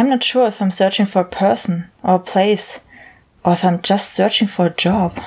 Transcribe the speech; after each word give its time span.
I'm 0.00 0.08
not 0.08 0.24
sure 0.24 0.46
if 0.46 0.62
I'm 0.62 0.70
searching 0.70 1.04
for 1.04 1.20
a 1.20 1.26
person 1.26 1.90
or 2.02 2.14
a 2.14 2.18
place 2.18 2.80
or 3.44 3.52
if 3.52 3.62
I'm 3.62 3.82
just 3.82 4.14
searching 4.14 4.48
for 4.48 4.64
a 4.64 4.70
job. 4.70 5.20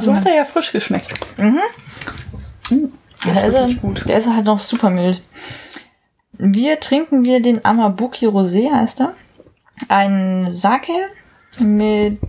So 0.00 0.14
hat 0.14 0.26
er 0.26 0.34
ja 0.36 0.44
frisch 0.44 0.72
geschmeckt. 0.72 1.10
Mhm. 1.36 1.60
Mm, 2.70 2.92
Der 3.24 3.34
ist, 3.34 3.44
ist 3.44 3.54
er- 3.54 4.04
der 4.06 4.18
ist 4.18 4.28
halt 4.28 4.44
noch 4.44 4.58
super 4.58 4.90
mild. 4.90 5.22
Wir 6.32 6.78
trinken 6.80 7.24
wir 7.24 7.42
den 7.42 7.64
Amabuki 7.64 8.26
Rosé, 8.26 8.72
heißt 8.72 9.00
er. 9.00 9.14
Ein 9.88 10.50
Sake 10.50 10.92
mit 11.58 12.20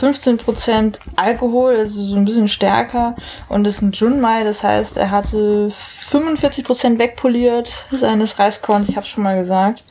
15% 0.00 0.98
Alkohol, 1.16 1.76
also 1.76 2.04
so 2.04 2.16
ein 2.16 2.24
bisschen 2.24 2.48
stärker. 2.48 3.16
Und 3.48 3.66
ist 3.66 3.80
ein 3.82 3.92
Junmai, 3.92 4.44
das 4.44 4.62
heißt, 4.62 4.96
er 4.96 5.10
hatte 5.10 5.70
45% 5.72 6.98
wegpoliert 6.98 7.72
seines 7.90 8.38
Reiskorns, 8.38 8.88
ich 8.90 8.96
habe 8.96 9.06
schon 9.06 9.24
mal 9.24 9.36
gesagt. 9.38 9.82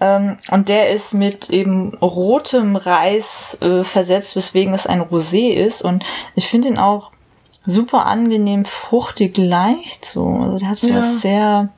Ähm, 0.00 0.36
und 0.50 0.68
der 0.68 0.90
ist 0.90 1.14
mit 1.14 1.50
eben 1.50 1.94
rotem 1.96 2.76
Reis 2.76 3.56
äh, 3.60 3.82
versetzt, 3.82 4.36
weswegen 4.36 4.74
es 4.74 4.86
ein 4.86 5.02
Rosé 5.02 5.52
ist. 5.54 5.82
Und 5.82 6.04
ich 6.34 6.48
finde 6.48 6.68
ihn 6.68 6.78
auch 6.78 7.10
super 7.64 8.06
angenehm 8.06 8.64
fruchtig 8.64 9.36
leicht. 9.38 10.04
So. 10.04 10.40
Also 10.42 10.58
der 10.58 10.68
hat 10.68 10.76
so 10.76 10.88
Ja. 10.88 10.96
was 10.96 11.20
sehr. 11.20 11.68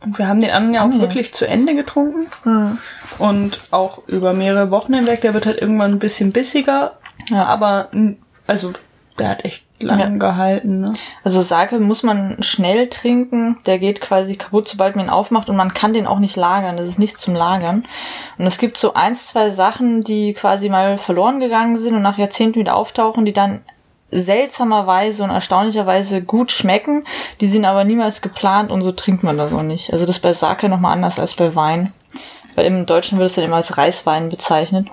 Und 0.00 0.18
wir 0.18 0.26
haben 0.26 0.40
den 0.40 0.50
anderen 0.50 0.74
ja 0.74 0.84
auch 0.84 1.00
wirklich 1.00 1.32
zu 1.32 1.46
Ende 1.46 1.74
getrunken. 1.76 2.26
Und 3.18 3.60
auch 3.70 3.98
über 4.08 4.32
mehrere 4.34 4.70
Wochen 4.72 4.94
hinweg. 4.94 5.20
Der 5.20 5.32
wird 5.34 5.46
halt 5.46 5.60
irgendwann 5.60 5.92
ein 5.92 5.98
bisschen 6.00 6.32
bissiger. 6.32 6.98
Ja. 7.28 7.44
Aber, 7.44 7.88
also, 8.48 8.72
der 9.18 9.28
hat 9.28 9.44
echt 9.44 9.64
lang 9.82 9.98
Ja. 9.98 10.08
gehalten. 10.08 10.80
Ne? 10.80 10.92
Also 11.24 11.42
Sake 11.42 11.78
muss 11.78 12.02
man 12.02 12.42
schnell 12.42 12.88
trinken. 12.88 13.58
Der 13.66 13.78
geht 13.78 14.00
quasi 14.00 14.36
kaputt, 14.36 14.68
sobald 14.68 14.96
man 14.96 15.06
ihn 15.06 15.10
aufmacht. 15.10 15.48
Und 15.50 15.56
man 15.56 15.74
kann 15.74 15.92
den 15.92 16.06
auch 16.06 16.18
nicht 16.18 16.36
lagern. 16.36 16.76
Das 16.76 16.86
ist 16.86 16.98
nichts 16.98 17.20
zum 17.20 17.34
Lagern. 17.34 17.84
Und 18.38 18.46
es 18.46 18.58
gibt 18.58 18.78
so 18.78 18.94
eins, 18.94 19.26
zwei 19.26 19.50
Sachen, 19.50 20.00
die 20.02 20.32
quasi 20.34 20.68
mal 20.68 20.98
verloren 20.98 21.40
gegangen 21.40 21.76
sind 21.78 21.94
und 21.94 22.02
nach 22.02 22.18
Jahrzehnten 22.18 22.58
wieder 22.60 22.76
auftauchen, 22.76 23.24
die 23.24 23.32
dann 23.32 23.60
seltsamerweise 24.10 25.24
und 25.24 25.30
erstaunlicherweise 25.30 26.22
gut 26.22 26.52
schmecken. 26.52 27.04
Die 27.40 27.46
sind 27.46 27.64
aber 27.64 27.84
niemals 27.84 28.22
geplant 28.22 28.70
und 28.70 28.82
so 28.82 28.92
trinkt 28.92 29.22
man 29.22 29.36
das 29.38 29.52
auch 29.52 29.62
nicht. 29.62 29.92
Also 29.92 30.06
das 30.06 30.16
ist 30.16 30.22
bei 30.22 30.32
Sake 30.32 30.68
nochmal 30.68 30.92
anders 30.92 31.18
als 31.18 31.34
bei 31.34 31.54
Wein. 31.54 31.92
Weil 32.54 32.66
im 32.66 32.84
Deutschen 32.86 33.18
wird 33.18 33.30
es 33.30 33.36
dann 33.36 33.44
immer 33.44 33.56
als 33.56 33.78
Reiswein 33.78 34.28
bezeichnet. 34.28 34.88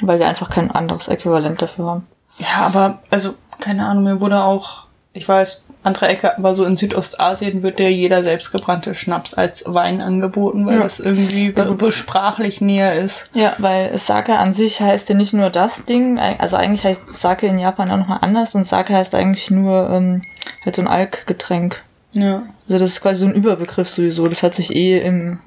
Weil 0.00 0.18
wir 0.18 0.26
einfach 0.26 0.50
kein 0.50 0.70
anderes 0.70 1.08
Äquivalent 1.08 1.62
dafür 1.62 1.86
haben. 1.86 2.06
Ja, 2.38 2.66
aber, 2.66 2.98
also, 3.10 3.34
keine 3.62 3.86
Ahnung, 3.86 4.04
mir 4.04 4.20
wurde 4.20 4.42
auch, 4.44 4.84
ich 5.12 5.28
weiß, 5.28 5.62
andere 5.84 6.06
Ecke, 6.08 6.36
aber 6.38 6.54
so 6.54 6.64
in 6.64 6.76
Südostasien 6.76 7.62
wird 7.64 7.78
der 7.80 7.90
jeder 7.92 8.22
selbstgebrannte 8.22 8.94
Schnaps 8.94 9.34
als 9.34 9.64
Wein 9.66 10.00
angeboten, 10.00 10.64
weil 10.66 10.76
Ja. 10.76 10.82
das 10.84 11.00
irgendwie 11.00 11.52
sprachlich 11.90 12.60
näher 12.60 12.94
ist. 12.94 13.30
Ja, 13.34 13.52
weil 13.58 13.96
Sake 13.98 14.36
an 14.38 14.52
sich 14.52 14.80
heißt 14.80 15.08
ja 15.08 15.14
nicht 15.16 15.32
nur 15.32 15.50
das 15.50 15.84
Ding, 15.84 16.18
also 16.20 16.56
eigentlich 16.56 16.84
heißt 16.84 17.12
Sake 17.12 17.46
in 17.48 17.58
Japan 17.58 17.90
auch 17.90 17.96
nochmal 17.96 18.18
anders 18.22 18.54
und 18.54 18.64
Sake 18.64 18.94
heißt 18.94 19.14
eigentlich 19.16 19.50
nur 19.50 19.90
ähm, 19.90 20.22
halt 20.64 20.76
so 20.76 20.82
ein 20.82 20.88
Alkgetränk. 20.88 21.82
Ja. 22.14 22.42
Also 22.68 22.78
das 22.78 22.92
ist 22.92 23.00
quasi 23.00 23.20
so 23.20 23.26
ein 23.26 23.34
Überbegriff 23.34 23.88
sowieso. 23.88 24.26
Das 24.28 24.42
hat 24.42 24.54
sich 24.54 24.74
eh 24.76 25.00
im 25.00 25.40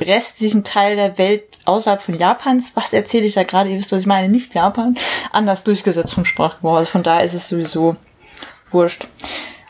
restlichen 0.00 0.64
Teil 0.64 0.96
der 0.96 1.18
Welt 1.18 1.44
außerhalb 1.64 2.02
von 2.02 2.18
Japans, 2.18 2.72
was 2.74 2.92
erzähle 2.92 3.26
ich 3.26 3.34
da 3.34 3.44
gerade, 3.44 3.70
ihr 3.70 3.76
wisst, 3.76 3.92
was 3.92 4.00
ich 4.00 4.06
meine, 4.06 4.28
nicht 4.28 4.54
Japan, 4.54 4.96
anders 5.32 5.62
durchgesetzt 5.64 6.14
vom 6.14 6.24
Sprachgebrauch. 6.24 6.76
Also 6.76 6.90
von 6.90 7.02
daher 7.02 7.24
ist 7.24 7.34
es 7.34 7.48
sowieso 7.48 7.96
wurscht. 8.70 9.06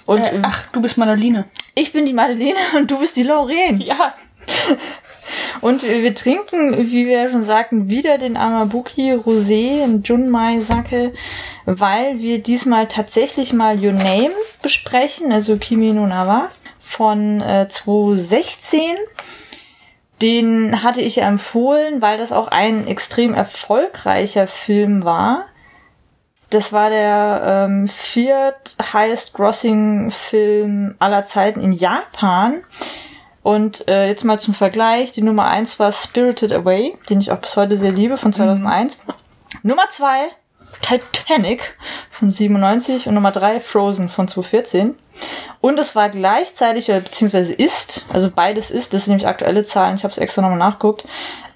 Und 0.06 0.20
Äh, 0.20 0.40
ach, 0.42 0.66
du 0.72 0.80
bist 0.80 0.96
Manoline. 0.96 1.44
ich 1.74 1.92
bin 1.92 2.06
die 2.06 2.12
Madeleine 2.12 2.56
und 2.76 2.90
du 2.90 2.98
bist 2.98 3.16
die 3.16 3.22
Lauren. 3.24 3.80
Ja. 3.80 4.14
Und 5.60 5.82
wir 5.84 6.14
trinken, 6.14 6.76
wie 6.90 7.06
wir 7.06 7.22
ja 7.22 7.30
schon 7.30 7.44
sagten, 7.44 7.88
wieder 7.88 8.18
den 8.18 8.36
Amabuki 8.36 9.12
Rosé, 9.12 9.82
ein 9.84 10.02
Junmai 10.02 10.60
Sake, 10.60 11.12
weil 11.64 12.18
wir 12.18 12.42
diesmal 12.42 12.88
tatsächlich 12.88 13.52
mal 13.52 13.78
Your 13.78 13.92
Name 13.92 14.32
besprechen, 14.62 15.30
also 15.32 15.56
Kimi 15.56 15.92
no 15.92 16.06
Nawa 16.06 16.48
von 16.80 17.40
äh, 17.40 17.68
2016. 17.68 18.80
Den 20.22 20.84
hatte 20.84 21.00
ich 21.00 21.16
ja 21.16 21.26
empfohlen, 21.26 22.00
weil 22.00 22.16
das 22.16 22.30
auch 22.32 22.48
ein 22.48 22.86
extrem 22.86 23.34
erfolgreicher 23.34 24.46
Film 24.46 25.04
war. 25.04 25.46
Das 26.50 26.72
war 26.72 26.90
der 26.90 27.66
ähm, 27.66 27.88
viert 27.88 28.76
highest 28.92 29.34
grossing 29.34 30.10
Film 30.10 30.94
aller 31.00 31.24
Zeiten 31.24 31.60
in 31.60 31.72
Japan. 31.72 32.62
Und 33.42 33.88
äh, 33.88 34.06
jetzt 34.06 34.24
mal 34.24 34.38
zum 34.38 34.54
Vergleich. 34.54 35.10
Die 35.10 35.22
Nummer 35.22 35.48
eins 35.48 35.80
war 35.80 35.90
Spirited 35.90 36.52
Away, 36.52 36.96
den 37.10 37.20
ich 37.20 37.32
auch 37.32 37.38
bis 37.38 37.56
heute 37.56 37.76
sehr 37.76 37.90
liebe, 37.90 38.16
von 38.16 38.32
2001. 38.32 39.00
Nummer 39.62 39.88
zwei 39.88 40.28
Titanic 40.80 41.76
von 42.10 42.30
97 42.30 43.06
und 43.08 43.14
Nummer 43.14 43.32
drei 43.32 43.60
Frozen 43.60 44.08
von 44.08 44.28
2014. 44.28 44.94
Und 45.60 45.78
es 45.78 45.94
war 45.94 46.08
gleichzeitig, 46.08 46.86
beziehungsweise 46.86 47.52
ist, 47.52 48.06
also 48.12 48.30
beides 48.30 48.70
ist, 48.70 48.94
das 48.94 49.04
sind 49.04 49.12
nämlich 49.12 49.28
aktuelle 49.28 49.62
Zahlen, 49.62 49.94
ich 49.94 50.04
habe 50.04 50.10
es 50.12 50.18
extra 50.18 50.42
nochmal 50.42 50.58
nachgeguckt, 50.58 51.04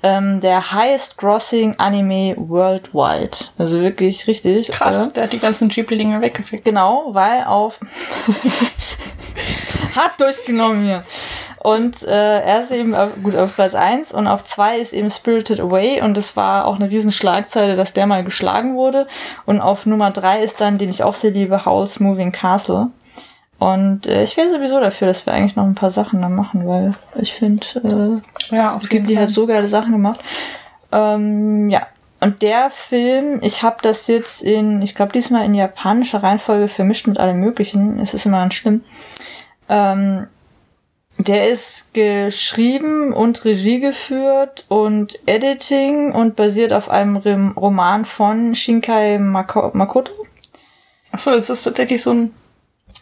ähm, 0.02 0.40
der 0.40 0.72
highest 0.72 1.16
grossing 1.16 1.74
Anime 1.78 2.36
worldwide. 2.36 3.36
Also 3.58 3.80
wirklich 3.80 4.26
richtig. 4.26 4.68
Krass, 4.70 5.08
äh, 5.08 5.12
der 5.12 5.24
hat 5.24 5.32
die 5.32 5.38
ganzen 5.38 5.68
Ghibli-Dinge 5.68 6.20
weggefickt. 6.20 6.64
Genau, 6.64 7.08
weil 7.12 7.44
auf 7.44 7.80
hart 9.96 10.20
durchgenommen 10.20 10.82
hier. 10.82 11.04
Und 11.58 12.02
äh, 12.04 12.40
er 12.40 12.60
ist 12.60 12.70
eben 12.70 12.94
auf, 12.94 13.10
gut 13.22 13.34
auf 13.34 13.54
Platz 13.54 13.74
1 13.74 14.12
und 14.12 14.26
auf 14.26 14.44
2 14.44 14.78
ist 14.78 14.92
eben 14.92 15.10
Spirited 15.10 15.60
Away 15.60 16.00
und 16.00 16.16
es 16.16 16.36
war 16.36 16.66
auch 16.66 16.76
eine 16.76 16.90
riesen 16.90 17.12
Schlagzeile, 17.12 17.76
dass 17.76 17.92
der 17.92 18.06
mal 18.06 18.22
geschlagen 18.22 18.76
wurde. 18.76 19.06
Und 19.46 19.60
auf 19.60 19.86
Nummer 19.86 20.10
3 20.10 20.42
ist 20.42 20.60
dann, 20.60 20.78
den 20.78 20.90
ich 20.90 21.02
auch 21.02 21.14
sehr 21.14 21.32
liebe, 21.32 21.64
House 21.64 21.98
Moving 21.98 22.32
Castle. 22.32 22.90
Und 23.58 24.06
äh, 24.06 24.22
ich 24.22 24.36
wäre 24.36 24.50
sowieso 24.50 24.80
dafür, 24.80 25.08
dass 25.08 25.24
wir 25.26 25.32
eigentlich 25.32 25.56
noch 25.56 25.64
ein 25.64 25.74
paar 25.74 25.90
Sachen 25.90 26.20
da 26.20 26.28
machen, 26.28 26.68
weil 26.68 26.94
ich 27.16 27.32
finde, 27.32 28.22
äh, 28.50 28.54
Ja, 28.54 28.76
auf 28.76 28.88
die 28.88 29.18
halt 29.18 29.30
so 29.30 29.46
geile 29.46 29.68
Sachen 29.68 29.92
gemacht. 29.92 30.20
Ähm, 30.92 31.70
ja. 31.70 31.86
Und 32.20 32.42
der 32.42 32.70
Film, 32.70 33.40
ich 33.42 33.62
habe 33.62 33.76
das 33.82 34.06
jetzt 34.06 34.42
in, 34.42 34.80
ich 34.80 34.94
glaube 34.94 35.12
diesmal 35.12 35.44
in 35.44 35.54
japanischer 35.54 36.22
Reihenfolge 36.22 36.68
vermischt 36.68 37.06
mit 37.06 37.18
allem 37.18 37.38
Möglichen. 37.38 37.98
Es 37.98 38.14
ist 38.14 38.24
immer 38.24 38.38
ganz 38.38 38.54
schlimm. 38.54 38.82
Ähm, 39.68 40.26
der 41.18 41.48
ist 41.48 41.94
geschrieben 41.94 43.12
und 43.12 43.44
Regie 43.44 43.80
geführt 43.80 44.64
und 44.68 45.18
Editing 45.26 46.12
und 46.12 46.36
basiert 46.36 46.72
auf 46.72 46.90
einem 46.90 47.16
Roman 47.56 48.04
von 48.04 48.54
Shinkai 48.54 49.18
Mako 49.18 49.70
Makoto. 49.72 50.12
Achso, 51.12 51.32
ist 51.32 51.48
das 51.48 51.62
tatsächlich 51.62 52.02
so 52.02 52.10
ein 52.10 52.34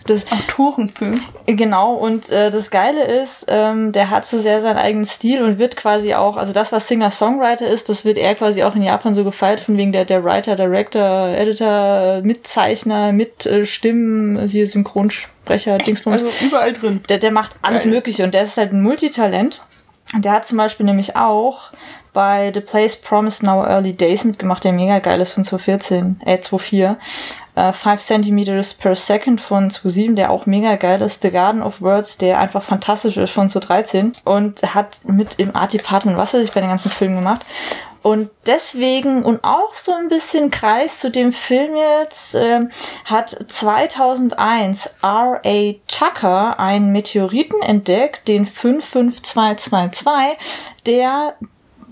Das, 0.07 0.31
Autorenfilm? 0.31 1.15
Genau, 1.47 1.95
und 1.95 2.29
äh, 2.31 2.51
das 2.51 2.71
Geile 2.71 3.05
ist, 3.05 3.47
ähm, 3.49 3.93
der 3.93 4.11
hat 4.11 4.27
so 4.27 4.39
sehr 4.39 4.61
seinen 4.61 4.77
eigenen 4.77 5.07
Stil 5.07 5.43
und 5.43 5.59
wird 5.59 5.77
quasi 5.77 6.15
auch, 6.15 6.37
also 6.37 6.53
das, 6.53 6.73
was 6.73 6.89
Singer-Songwriter 6.89 7.67
ist, 7.67 7.89
das 7.89 8.05
wird 8.05 8.19
er 8.19 8.35
quasi 8.35 8.63
auch 8.65 8.75
in 8.77 8.83
Japan 8.83 9.15
so 9.15 9.25
gefeiert, 9.25 9.61
von 9.61 9.79
wegen 9.79 9.93
der, 9.93 10.05
der 10.05 10.23
Writer, 10.23 10.57
Director, 10.57 11.29
Editor, 11.29 12.21
Mitzeichner, 12.23 13.13
mit 13.13 13.47
äh, 13.47 13.65
Stimmen, 13.65 14.47
hier 14.47 14.67
Synchronsprecher, 14.67 15.79
Dingsbums. 15.79 16.23
Also 16.23 16.45
überall 16.45 16.75
drin. 16.75 17.01
Der, 17.09 17.19
der 17.19 17.31
macht 17.31 17.57
alles 17.63 17.85
Geil. 17.85 17.93
Mögliche 17.93 18.25
und 18.25 18.35
der 18.35 18.43
ist 18.43 18.59
halt 18.59 18.73
ein 18.73 18.83
Multitalent. 18.83 19.63
Der 20.17 20.33
hat 20.33 20.45
zum 20.45 20.59
Beispiel 20.59 20.85
nämlich 20.85 21.17
auch 21.17 21.73
bei 22.13 22.53
The 22.55 22.61
Place 22.61 22.97
Promised 22.97 23.43
Now 23.43 23.65
Early 23.65 23.95
Days 23.95 24.25
mitgemacht, 24.25 24.65
der 24.65 24.73
mega 24.73 24.99
geil 25.01 25.21
ist 25.21 25.33
von 25.33 25.45
2014, 25.45 26.21
äh 26.25 26.39
2004. 26.39 26.99
Äh, 27.55 27.73
5 27.73 28.01
Centimeters 28.01 28.75
per 28.75 28.95
Second 28.97 29.41
von 29.41 29.71
2007, 29.71 30.17
der 30.17 30.31
auch 30.31 30.47
mega 30.47 30.75
geil 30.77 31.01
ist. 31.03 31.23
The 31.23 31.31
Garden 31.31 31.63
of 31.63 31.81
Words, 31.81 32.19
der 32.19 32.41
einfach 32.41 32.63
fantastisch 32.63 33.17
ist 33.17 33.31
von 33.31 33.49
2013 33.49 34.15
und 34.25 34.75
hat 34.75 35.01
mit 35.05 35.39
im 35.39 35.55
Art 35.55 35.73
Department 35.73 36.17
was 36.17 36.35
weiß 36.35 36.43
ich 36.43 36.53
bei 36.53 36.61
den 36.61 36.71
ganzen 36.71 36.91
Filmen 36.91 37.17
gemacht. 37.17 37.47
Und 38.03 38.29
deswegen 38.45 39.23
und 39.23 39.45
auch 39.45 39.73
so 39.73 39.93
ein 39.93 40.09
bisschen 40.09 40.51
Kreis 40.51 41.01
zu 41.01 41.11
dem 41.11 41.33
Film 41.33 41.75
jetzt 41.75 42.35
ähm, 42.35 42.71
hat 43.07 43.31
2001 43.49 44.91
R.A. 45.01 45.75
Tucker 45.89 46.59
einen 46.59 46.93
Meteoriten 46.93 47.63
entdeckt, 47.63 48.29
den 48.29 48.45
55222, 48.45 50.37
der 50.85 51.35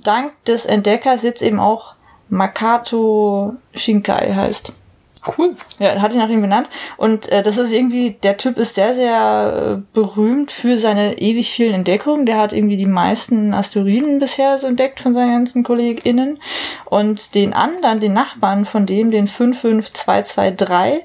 dank 0.05 0.33
des 0.45 0.67
Entdeckers 0.67 1.23
jetzt 1.23 1.41
eben 1.41 1.61
auch 1.61 1.95
Makato 2.29 3.55
Shinkai 3.75 4.35
heißt. 4.35 4.75
Cool. 5.25 5.55
Ja, 5.79 6.03
hat 6.03 6.13
ihn 6.13 6.19
nach 6.19 6.29
ihm 6.29 6.41
benannt. 6.41 6.69
Und 6.97 7.31
äh, 7.31 7.43
das 7.43 7.57
ist 7.57 7.71
irgendwie, 7.71 8.11
der 8.11 8.37
Typ 8.37 8.59
ist 8.59 8.75
sehr, 8.75 8.93
sehr 8.93 9.79
äh, 9.79 9.83
berühmt 9.93 10.51
für 10.51 10.79
seine 10.79 11.19
ewig 11.19 11.51
vielen 11.53 11.75
Entdeckungen. 11.75 12.27
Der 12.27 12.39
hat 12.39 12.53
irgendwie 12.53 12.77
die 12.77 12.87
meisten 12.87 13.55
Asteroiden 13.55 14.19
bisher 14.19 14.59
so 14.59 14.67
entdeckt 14.67 14.99
von 14.99 15.15
seinen 15.15 15.33
ganzen 15.33 15.63
KollegInnen. 15.63 16.41
Und 16.87 17.37
den 17.37 17.53
anderen, 17.53 18.01
den 18.01 18.15
Nachbarn 18.15 18.65
von 18.65 18.85
dem, 18.85 19.13
den 19.13 19.29
55223, 19.29 21.05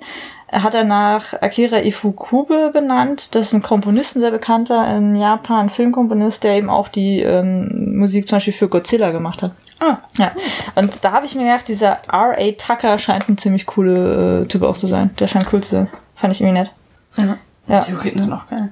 hat 0.52 0.74
er 0.74 0.84
nach 0.84 1.34
Akira 1.42 1.84
Ifukube 1.84 2.72
benannt. 2.72 3.36
Das 3.36 3.48
ist 3.48 3.54
ein 3.54 3.62
Komponist, 3.62 4.16
ein 4.16 4.22
sehr 4.22 4.32
bekannter 4.32 4.96
in 4.96 5.16
Japan, 5.16 5.70
Filmkomponist, 5.70 6.44
der 6.44 6.56
eben 6.56 6.70
auch 6.70 6.88
die 6.88 7.22
ähm, 7.22 7.98
Musik 7.98 8.28
zum 8.28 8.38
Beispiel 8.38 8.54
für 8.54 8.70
Godzilla 8.70 9.12
gemacht 9.12 9.44
hat. 9.44 9.52
Ah. 9.80 9.98
Ja. 10.18 10.32
Und 10.76 11.04
da 11.04 11.12
habe 11.12 11.26
ich 11.26 11.36
mir 11.36 11.44
gedacht, 11.44 11.68
dieser 11.68 12.00
R.A. 12.12 12.52
Tucker 12.58 12.98
scheint 12.98 13.28
ein 13.30 13.38
ziemlich 13.38 13.66
coole 13.66 14.44
äh, 14.44 14.48
Typ 14.48 14.64
auch 14.64 14.78
zu 14.78 14.88
sein. 14.88 15.12
Der 15.20 15.28
scheint 15.28 15.52
cool 15.52 15.62
zu 15.62 15.72
sein. 15.72 15.90
Fand 16.16 16.34
ich 16.34 16.42
irgendwie 16.42 16.60
nett. 16.60 16.72
Ja. 17.18 17.38
Ja. 17.68 17.80
Theorien 17.82 18.18
sind 18.18 18.32
auch 18.32 18.48
geil. 18.48 18.70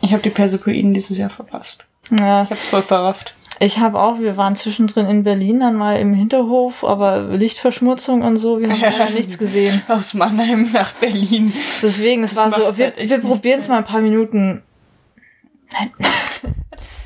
Ich 0.00 0.12
habe 0.12 0.22
die 0.22 0.30
Persepoiden 0.30 0.94
dieses 0.94 1.18
Jahr 1.18 1.30
verpasst. 1.30 1.84
Ja. 2.10 2.44
Ich 2.44 2.50
hab's 2.50 2.68
voll 2.68 2.82
verrafft. 2.82 3.34
Ich 3.58 3.78
habe 3.78 3.98
auch, 3.98 4.18
wir 4.18 4.36
waren 4.36 4.54
zwischendrin 4.54 5.06
in 5.06 5.24
Berlin 5.24 5.60
dann 5.60 5.76
mal 5.76 5.98
im 5.98 6.12
Hinterhof, 6.12 6.84
aber 6.84 7.20
Lichtverschmutzung 7.20 8.22
und 8.22 8.36
so, 8.36 8.60
wir 8.60 8.68
haben 8.68 8.80
leider 8.98 9.10
nichts 9.10 9.38
gesehen. 9.38 9.82
Aus 9.88 10.14
Mannheim 10.14 10.70
nach 10.72 10.92
Berlin. 10.92 11.52
Deswegen, 11.82 12.22
es 12.22 12.36
war 12.36 12.50
macht 12.50 12.60
so, 12.60 12.76
wir, 12.76 12.92
halt 12.96 13.08
wir 13.08 13.18
probieren 13.18 13.58
es 13.58 13.68
mal 13.68 13.78
ein 13.78 13.84
paar 13.84 14.00
Minuten. 14.00 14.62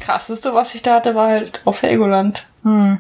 Krasseste, 0.00 0.55
was 0.55 0.75
ich 0.75 0.82
da 0.82 0.97
hatte, 0.97 1.14
war 1.14 1.29
halt 1.29 1.61
auf 1.64 1.82
Helgoland. 1.82 2.47
Hm. 2.64 2.99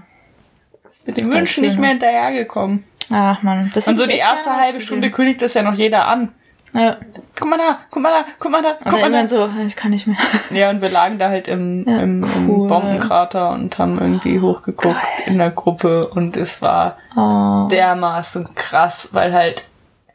Ist 0.88 1.06
mit 1.06 1.16
den 1.16 1.30
Wünschen 1.30 1.64
nicht 1.64 1.78
mehr 1.78 1.90
hinterhergekommen. 1.90 2.84
Ach 3.10 3.42
man, 3.42 3.72
das 3.74 3.88
Und 3.88 3.96
so 3.96 4.06
die 4.06 4.14
erste 4.14 4.54
halbe 4.56 4.80
Stunde 4.80 5.10
kündigt 5.10 5.42
das 5.42 5.54
ja 5.54 5.62
noch 5.62 5.74
jeder 5.74 6.06
an. 6.06 6.32
Ja. 6.72 6.96
Guck 7.38 7.48
mal 7.48 7.58
da, 7.58 7.78
guck 7.90 8.02
mal 8.02 8.10
da, 8.12 8.24
guck 8.38 8.52
mal 8.52 8.62
da, 8.62 8.70
Und 8.70 8.84
guck 8.90 9.00
dann 9.00 9.12
mal 9.12 9.22
da. 9.22 9.26
so, 9.26 9.48
ich 9.66 9.74
kann 9.76 9.90
nicht 9.90 10.06
mehr. 10.06 10.16
Ja, 10.50 10.70
und 10.70 10.80
wir 10.80 10.88
lagen 10.90 11.18
da 11.18 11.28
halt 11.28 11.48
im, 11.48 11.84
Ja, 11.88 11.98
im, 12.00 12.22
im 12.22 12.48
cool. 12.50 12.68
Bombenkrater 12.68 13.50
und 13.50 13.76
haben 13.78 13.98
irgendwie 13.98 14.40
hochgeguckt 14.40 14.94
Geil. 14.94 15.24
in 15.26 15.38
der 15.38 15.50
Gruppe 15.50 16.08
und 16.08 16.36
es 16.36 16.62
war 16.62 16.96
Oh, 17.16 17.66
dermaßen 17.70 18.54
krass, 18.54 19.08
weil 19.12 19.32
halt 19.32 19.64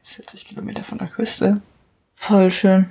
40 0.03 0.45
Kilometer 0.45 0.83
von 0.83 0.97
der 0.97 1.07
Küste 1.07 1.61
voll 2.15 2.49
schön. 2.51 2.89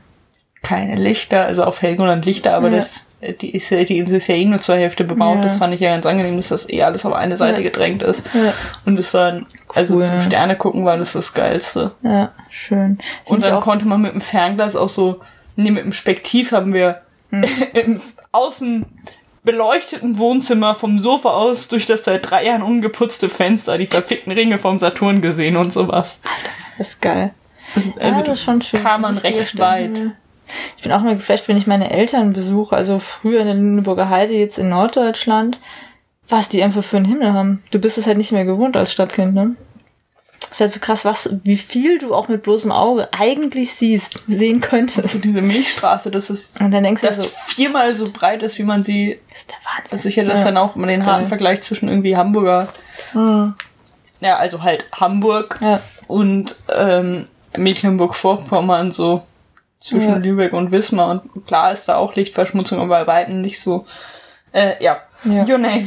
keine 0.62 0.96
Lichter, 0.96 1.46
also 1.46 1.64
auf 1.64 1.81
Helgoland 1.81 2.26
Lichter, 2.26 2.55
aber 2.55 2.69
Ja. 2.69 2.76
das, 2.76 3.06
die, 3.32 3.50
ist, 3.56 3.71
ja- 3.71 3.82
die 3.85 3.99
Insel 3.99 4.17
ist 4.17 4.26
ja 4.29 4.35
eh 4.35 4.44
nur 4.44 4.61
zur 4.61 4.76
Hälfte 4.76 5.05
bebaut. 5.05 5.37
Ja. 5.37 5.43
Das 5.43 5.56
fand 5.59 5.75
ich 5.75 5.81
ja 5.81 5.91
ganz 5.91 6.06
angenehm, 6.06 6.37
dass 6.37 6.49
das 6.49 6.69
eh 6.69 6.82
alles 6.82 7.05
auf 7.06 7.12
eine 7.12 7.37
Seite 7.37 7.56
Ja. 7.61 7.62
gedrängt 7.71 8.03
ist. 8.03 8.25
Ja, 8.35 8.53
Und 8.85 8.99
es 8.99 9.12
war, 9.15 9.41
also 9.75 9.97
Cool. 9.97 10.05
zum 10.05 10.21
Sterne 10.21 10.56
gucken 10.56 10.85
war 10.85 10.97
das 10.97 11.12
das 11.12 11.32
Geilste. 11.35 11.93
ja 12.03 12.31
schön. 12.50 12.99
Und 13.25 13.38
ich 13.41 13.44
dann 13.47 13.55
auch, 13.55 13.62
konnte 13.62 13.87
man 13.87 14.03
mit 14.03 14.12
dem 14.12 14.21
Fernglas 14.21 14.76
auch 14.76 14.88
so, 14.88 15.21
nee, 15.56 15.71
mit 15.71 15.85
dem 15.85 15.93
Spektiv 15.93 16.53
haben 16.53 16.73
wir 16.75 17.00
Hm. 17.31 17.44
im 17.73 18.00
außen 18.32 18.85
beleuchteten 19.43 20.19
Wohnzimmer 20.19 20.75
vom 20.75 20.99
Sofa 20.99 21.31
aus 21.31 21.69
durch 21.69 21.87
das 21.87 22.05
seit 22.05 22.31
drei 22.31 22.47
Jahren 22.47 22.62
ungeputzte 22.62 23.29
Fenster 23.29 23.76
die 23.76 23.87
verfickten 23.87 24.32
Ringe 24.32 24.59
vom 24.59 24.79
Saturn 24.79 25.21
gesehen 25.21 25.56
und 25.56 25.73
sowas. 25.73 26.21
das 26.79 26.88
ist 26.88 27.03
geil. 27.03 27.32
Das 27.75 27.85
ist, 27.87 27.97
Ja, 27.97 28.03
also 28.03 28.21
das 28.23 28.35
ist 28.35 28.43
schon 28.44 28.62
schön. 28.62 28.82
kam 28.82 29.03
man 29.03 29.17
recht 29.19 29.59
weit. 29.59 29.91
Ich 30.76 30.82
bin 30.82 30.93
auch 30.93 31.00
mal 31.00 31.17
geflasht, 31.17 31.49
wenn 31.49 31.56
ich 31.56 31.67
meine 31.67 31.91
Eltern 31.91 32.32
besuche, 32.32 32.76
also 32.76 32.99
früher 32.99 33.41
in 33.41 33.46
der 33.46 33.55
Lüneburger 33.55 34.08
Heide, 34.11 34.35
jetzt 34.35 34.58
in 34.58 34.69
Norddeutschland, 34.69 35.58
was 36.29 36.49
die 36.49 36.62
einfach 36.62 36.85
für 36.85 36.96
einen 36.99 37.06
Himmel 37.06 37.32
haben. 37.32 37.62
Du 37.70 37.79
bist 37.79 37.99
es 37.99 38.06
halt 38.06 38.19
nicht 38.19 38.32
mehr 38.32 38.44
gewohnt 38.44 38.76
als 38.76 38.93
Stadtkind, 38.93 39.35
ne? 39.35 39.56
ist 40.50 40.61
halt 40.61 40.70
so 40.70 40.79
krass, 40.79 41.05
was, 41.05 41.35
wie 41.43 41.56
viel 41.56 41.99
du 41.99 42.14
auch 42.14 42.29
mit 42.29 42.44
bloßem 42.44 42.70
Auge 42.70 43.08
eigentlich 43.12 43.75
siehst, 43.75 44.23
sehen 44.29 44.61
könntest. 44.61 45.25
diese 45.25 45.41
Milchstraße, 45.43 46.12
das 46.12 46.31
ist, 46.31 46.61
Und 46.61 46.70
dann 46.70 46.85
denkst 46.85 47.00
du 47.00 47.08
das 47.08 47.17
so, 47.17 47.29
viermal 47.49 47.93
so 47.97 48.05
breit 48.12 48.40
ist, 48.44 48.56
wie 48.58 48.62
man 48.62 48.85
sie 48.85 49.19
das 49.31 49.38
ist 49.38 49.50
der 49.50 49.56
Wahnsinn. 49.64 49.82
Das 49.90 49.93
ist 49.94 50.02
sicher 50.05 50.25
das 50.25 50.40
Ja, 50.40 50.44
dann 50.44 50.56
auch 50.58 50.76
immer 50.76 50.87
den 50.87 51.05
harten. 51.06 51.26
Vergleich 51.26 51.62
zwischen 51.62 51.88
irgendwie 51.88 52.17
Hamburger, 52.17 52.69
Mhm. 53.14 53.55
ja, 54.20 54.37
also 54.37 54.62
halt 54.62 54.85
Hamburg 54.93 55.58
Ja. 55.61 55.81
und 56.06 56.55
ähm, 56.73 57.26
Mecklenburg-Vorpommern, 57.56 58.93
so 58.93 59.23
zwischen 59.84 60.08
Ja. 60.10 60.16
Lübeck 60.16 60.52
und 60.54 60.72
Wismar. 60.72 61.10
Und 61.10 61.46
klar 61.46 61.72
ist 61.72 61.86
da 61.88 61.96
auch 61.96 62.14
Lichtverschmutzung, 62.16 62.81
aber 62.81 63.04
bei 63.04 63.06
weitem 63.06 63.40
nicht 63.40 63.60
so. 63.60 63.86
Äh, 64.52 64.82
ja. 64.82 64.98
Ja. 65.25 65.46
Your 65.48 65.58
Name 65.58 65.84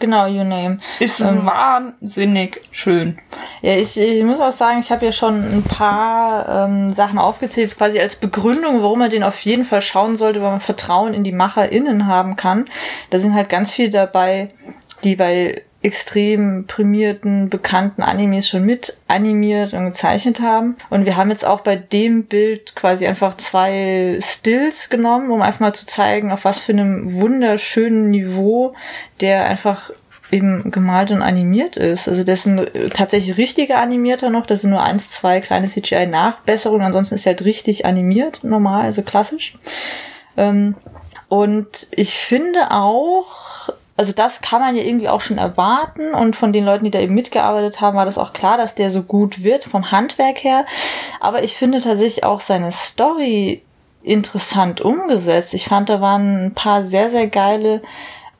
Genau, 0.00 0.26
your 0.26 0.44
name. 0.44 0.78
ist 0.98 1.20
Ähm. 1.20 1.46
wahnsinnig 1.46 2.60
schön. 2.72 3.18
Ja, 3.62 3.74
ich, 3.76 3.98
ich 3.98 4.24
muss 4.24 4.40
auch 4.40 4.50
sagen, 4.52 4.80
ich 4.80 4.90
habe 4.90 5.06
ja 5.06 5.12
schon 5.12 5.36
ein 5.36 5.62
paar 5.62 6.66
ähm, 6.66 6.90
Sachen 6.90 7.18
aufgezählt, 7.18 7.76
quasi 7.78 8.00
als 8.00 8.16
Begründung, 8.16 8.82
warum 8.82 8.98
man 8.98 9.10
den 9.10 9.22
auf 9.22 9.38
jeden 9.44 9.64
Fall 9.64 9.82
schauen 9.82 10.16
sollte, 10.16 10.42
weil 10.42 10.50
man 10.50 10.60
Vertrauen 10.60 11.14
in 11.14 11.22
die 11.24 11.32
MacherInnen 11.32 12.06
haben 12.06 12.34
kann. 12.36 12.66
Da 13.10 13.18
sind 13.20 13.34
halt 13.34 13.48
ganz 13.48 13.70
viele 13.70 13.90
dabei, 13.90 14.50
die 15.04 15.14
bei 15.16 15.62
extrem 15.82 16.64
prämierten, 16.66 17.48
bekannten 17.48 18.02
Animes 18.02 18.48
schon 18.48 18.64
mit 18.64 18.96
animiert 19.08 19.74
und 19.74 19.86
gezeichnet 19.86 20.40
haben. 20.40 20.76
Und 20.90 21.06
wir 21.06 21.16
haben 21.16 21.30
jetzt 21.30 21.44
auch 21.44 21.60
bei 21.60 21.76
dem 21.76 22.24
Bild 22.24 22.76
quasi 22.76 23.06
einfach 23.06 23.36
zwei 23.36 24.18
Stills 24.20 24.90
genommen, 24.90 25.30
um 25.30 25.42
einfach 25.42 25.60
mal 25.60 25.74
zu 25.74 25.86
zeigen, 25.86 26.30
auf 26.30 26.44
was 26.44 26.60
für 26.60 26.72
einem 26.72 27.14
wunderschönen 27.14 28.10
Niveau 28.10 28.74
der 29.20 29.46
einfach 29.46 29.90
eben 30.32 30.70
gemalt 30.70 31.10
und 31.10 31.22
animiert 31.22 31.76
ist. 31.76 32.08
Also 32.08 32.24
das 32.24 32.46
ein 32.46 32.58
äh, 32.58 32.88
tatsächlich 32.88 33.36
richtiger 33.36 33.78
Animierter 33.78 34.30
noch. 34.30 34.46
Das 34.46 34.62
sind 34.62 34.70
nur 34.70 34.82
eins, 34.82 35.10
zwei 35.10 35.40
kleine 35.40 35.68
CGI-Nachbesserungen. 35.68 36.86
Ansonsten 36.86 37.16
ist 37.16 37.26
er 37.26 37.32
halt 37.32 37.44
richtig 37.44 37.84
animiert, 37.84 38.42
normal, 38.42 38.84
also 38.84 39.02
klassisch. 39.02 39.58
Ähm, 40.36 40.74
und 41.28 41.86
ich 41.90 42.14
finde 42.14 42.70
auch, 42.70 43.68
also 43.96 44.12
das 44.12 44.40
kann 44.40 44.60
man 44.60 44.76
ja 44.76 44.82
irgendwie 44.82 45.08
auch 45.08 45.20
schon 45.20 45.38
erwarten. 45.38 46.14
Und 46.14 46.36
von 46.36 46.52
den 46.52 46.64
Leuten, 46.64 46.84
die 46.84 46.90
da 46.90 46.98
eben 46.98 47.14
mitgearbeitet 47.14 47.80
haben, 47.80 47.96
war 47.96 48.04
das 48.04 48.18
auch 48.18 48.32
klar, 48.32 48.56
dass 48.56 48.74
der 48.74 48.90
so 48.90 49.02
gut 49.02 49.44
wird 49.44 49.64
vom 49.64 49.90
Handwerk 49.90 50.42
her. 50.44 50.66
Aber 51.20 51.42
ich 51.42 51.56
finde 51.56 51.80
tatsächlich 51.80 52.24
auch 52.24 52.40
seine 52.40 52.72
Story 52.72 53.62
interessant 54.02 54.80
umgesetzt. 54.80 55.54
Ich 55.54 55.66
fand, 55.66 55.88
da 55.88 56.00
waren 56.00 56.46
ein 56.46 56.54
paar 56.54 56.82
sehr, 56.82 57.10
sehr 57.10 57.28
geile 57.28 57.82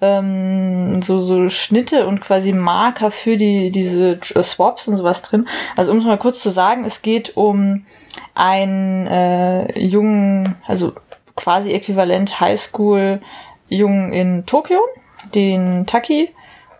ähm, 0.02 1.00
so, 1.00 1.20
so 1.20 1.48
Schnitte 1.48 2.06
und 2.06 2.20
quasi 2.20 2.52
Marker 2.52 3.10
für 3.10 3.36
die, 3.36 3.70
diese 3.70 4.18
Swaps 4.22 4.88
und 4.88 4.96
sowas 4.96 5.22
drin. 5.22 5.48
Also 5.76 5.92
um 5.92 5.98
es 5.98 6.04
mal 6.04 6.18
kurz 6.18 6.40
zu 6.40 6.50
sagen, 6.50 6.84
es 6.84 7.02
geht 7.02 7.36
um 7.36 7.86
einen 8.34 9.06
äh, 9.06 9.78
jungen, 9.78 10.56
also 10.66 10.92
quasi 11.36 11.70
äquivalent 11.70 12.40
Highschool 12.40 13.20
Jungen 13.68 14.12
in 14.12 14.44
Tokio, 14.44 14.80
den 15.34 15.86
Taki, 15.86 16.30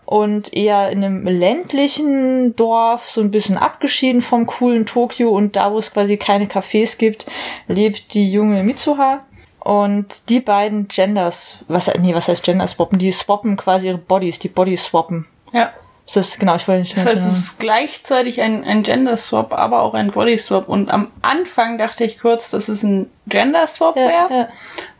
und 0.05 0.53
eher 0.53 0.89
in 0.91 1.03
einem 1.03 1.25
ländlichen 1.25 2.55
Dorf, 2.55 3.09
so 3.09 3.21
ein 3.21 3.31
bisschen 3.31 3.57
abgeschieden 3.57 4.21
vom 4.21 4.45
coolen 4.45 4.85
Tokio 4.85 5.29
und 5.29 5.55
da, 5.55 5.71
wo 5.71 5.77
es 5.77 5.93
quasi 5.93 6.17
keine 6.17 6.45
Cafés 6.45 6.97
gibt, 6.97 7.25
lebt 7.67 8.13
die 8.13 8.31
junge 8.31 8.63
Mitsuha. 8.63 9.21
Und 9.59 10.29
die 10.29 10.41
beiden 10.41 10.89
Genders, 10.89 11.63
was, 11.69 11.89
nee, 11.99 12.13
was 12.13 12.27
heißt 12.27 12.43
Gender 12.43 12.67
swappen? 12.67 12.99
Die 12.99 13.13
swappen 13.13 13.55
quasi 13.55 13.87
ihre 13.87 13.97
Bodies, 13.97 14.37
die 14.39 14.49
Body 14.49 14.75
swappen. 14.75 15.25
Ja. 15.53 15.71
Das 16.05 16.17
ist, 16.17 16.39
genau, 16.39 16.55
ich 16.55 16.67
wollte 16.67 16.81
nicht 16.81 16.97
Das 16.97 17.05
heißt, 17.05 17.25
es 17.25 17.37
ist 17.37 17.59
gleichzeitig 17.59 18.41
ein, 18.41 18.65
ein 18.65 18.83
Gender 18.83 19.15
Swap, 19.15 19.53
aber 19.53 19.81
auch 19.81 19.93
ein 19.93 20.11
Body 20.11 20.37
Swap. 20.37 20.67
Und 20.67 20.91
am 20.91 21.11
Anfang 21.21 21.77
dachte 21.77 22.03
ich 22.03 22.19
kurz, 22.19 22.51
dass 22.51 22.67
es 22.67 22.83
ein 22.83 23.09
Gender 23.27 23.67
Swap 23.67 23.95
ja, 23.95 24.07
wäre, 24.07 24.33
ja, 24.33 24.47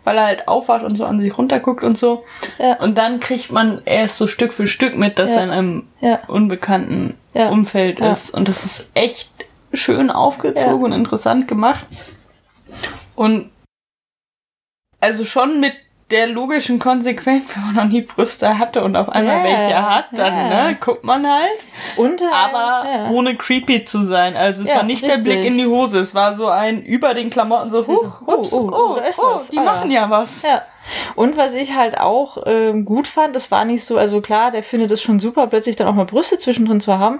weil 0.05 0.17
er 0.17 0.25
halt 0.25 0.48
aufwacht 0.48 0.83
und 0.83 0.95
so 0.95 1.05
an 1.05 1.19
sich 1.19 1.38
runterguckt 1.38 1.83
und 1.83 1.98
so. 1.98 2.24
Ja. 2.57 2.79
Und 2.79 2.98
dann 2.98 3.19
kriegt 3.19 3.51
man 3.51 3.81
erst 3.83 4.17
so 4.17 4.27
Stück 4.27 4.53
für 4.53 4.65
Stück 4.65 4.95
mit, 4.95 5.19
dass 5.19 5.31
er 5.31 5.43
in 5.43 5.50
einem 5.50 5.88
unbekannten. 6.27 7.17
Umfeld 7.33 8.00
ist. 8.00 8.29
Und 8.29 8.48
das 8.48 8.63
ist 8.63 8.89
echt 8.93 9.31
schön 9.74 10.12
aufgezogen 10.12 10.86
und 10.86 10.93
interessant 10.93 11.48
gemacht. 11.48 11.86
Und 13.15 13.50
also 15.00 15.25
schon 15.25 15.60
mit 15.60 15.74
der 16.13 16.27
logischen 16.27 16.79
Konsequenz, 16.79 17.46
wenn 17.55 17.65
man 17.65 17.75
noch 17.88 17.91
nie 17.91 18.01
Brüste 18.01 18.58
hatte 18.58 18.84
und 18.84 18.96
auf 18.96 19.10
einmal 19.10 19.38
Ja. 19.39 19.43
welche 19.43 19.89
hat, 19.89 20.05
dann 20.13 20.34
Ja. 20.36 20.67
ne, 20.67 20.77
guckt 20.79 21.03
man 21.03 21.27
halt. 21.27 21.50
Und, 21.98 22.22
äh, 22.22 22.25
Aber 22.34 22.88
ja. 22.89 23.10
ohne 23.10 23.36
creepy 23.36 23.84
zu 23.84 24.03
sein. 24.03 24.38
Also 24.38 24.63
es 24.63 24.70
Ja, 24.70 24.77
war 24.77 24.84
nicht 24.84 25.01
der 25.03 25.17
richtig. 25.17 25.25
Blick 25.25 25.46
in 25.46 25.58
die 25.58 25.65
Hose, 25.65 26.00
es 26.00 26.15
war 26.15 26.34
so 26.34 26.48
ein 26.48 26.84
über 26.84 27.13
den 27.13 27.29
Klamotten 27.29 27.70
so, 27.70 27.86
huch, 27.86 28.22
oh, 28.25 28.32
ups, 28.36 28.53
oh, 28.53 28.70
oh, 28.72 28.96
ist 29.10 29.20
oh, 29.20 29.36
was. 29.36 29.48
die 29.50 29.58
Ah, 29.58 29.63
machen 29.63 29.91
ja 29.91 30.10
was. 30.10 30.43
Ja. 30.43 30.62
Und 31.15 31.37
was 31.37 31.53
ich 31.53 31.75
halt 31.75 31.97
auch 31.97 32.37
ähm, 32.45 32.85
gut 32.85 33.07
fand, 33.07 33.35
das 33.35 33.51
war 33.51 33.65
nicht 33.65 33.83
so, 33.83 33.97
also 33.97 34.21
klar, 34.21 34.51
der 34.51 34.63
findet 34.63 34.91
es 34.91 35.01
schon 35.01 35.19
super, 35.19 35.47
plötzlich 35.47 35.75
dann 35.75 35.87
auch 35.87 35.93
mal 35.93 36.05
Brüste 36.05 36.37
zwischendrin 36.37 36.81
zu 36.81 36.99
haben. 36.99 37.19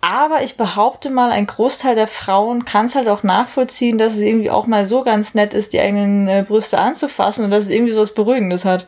Aber 0.00 0.42
ich 0.42 0.56
behaupte 0.56 1.10
mal, 1.10 1.30
ein 1.30 1.46
Großteil 1.46 1.94
der 1.94 2.06
Frauen 2.06 2.64
kann 2.64 2.86
es 2.86 2.94
halt 2.94 3.08
auch 3.08 3.22
nachvollziehen, 3.22 3.98
dass 3.98 4.14
es 4.14 4.20
irgendwie 4.20 4.50
auch 4.50 4.66
mal 4.66 4.86
so 4.86 5.02
ganz 5.02 5.34
nett 5.34 5.52
ist, 5.52 5.72
die 5.72 5.80
eigenen 5.80 6.28
äh, 6.28 6.44
Brüste 6.46 6.78
anzufassen 6.78 7.44
und 7.44 7.50
dass 7.50 7.64
es 7.64 7.70
irgendwie 7.70 7.92
so 7.92 8.00
was 8.00 8.14
Beruhigendes 8.14 8.64
hat. 8.64 8.86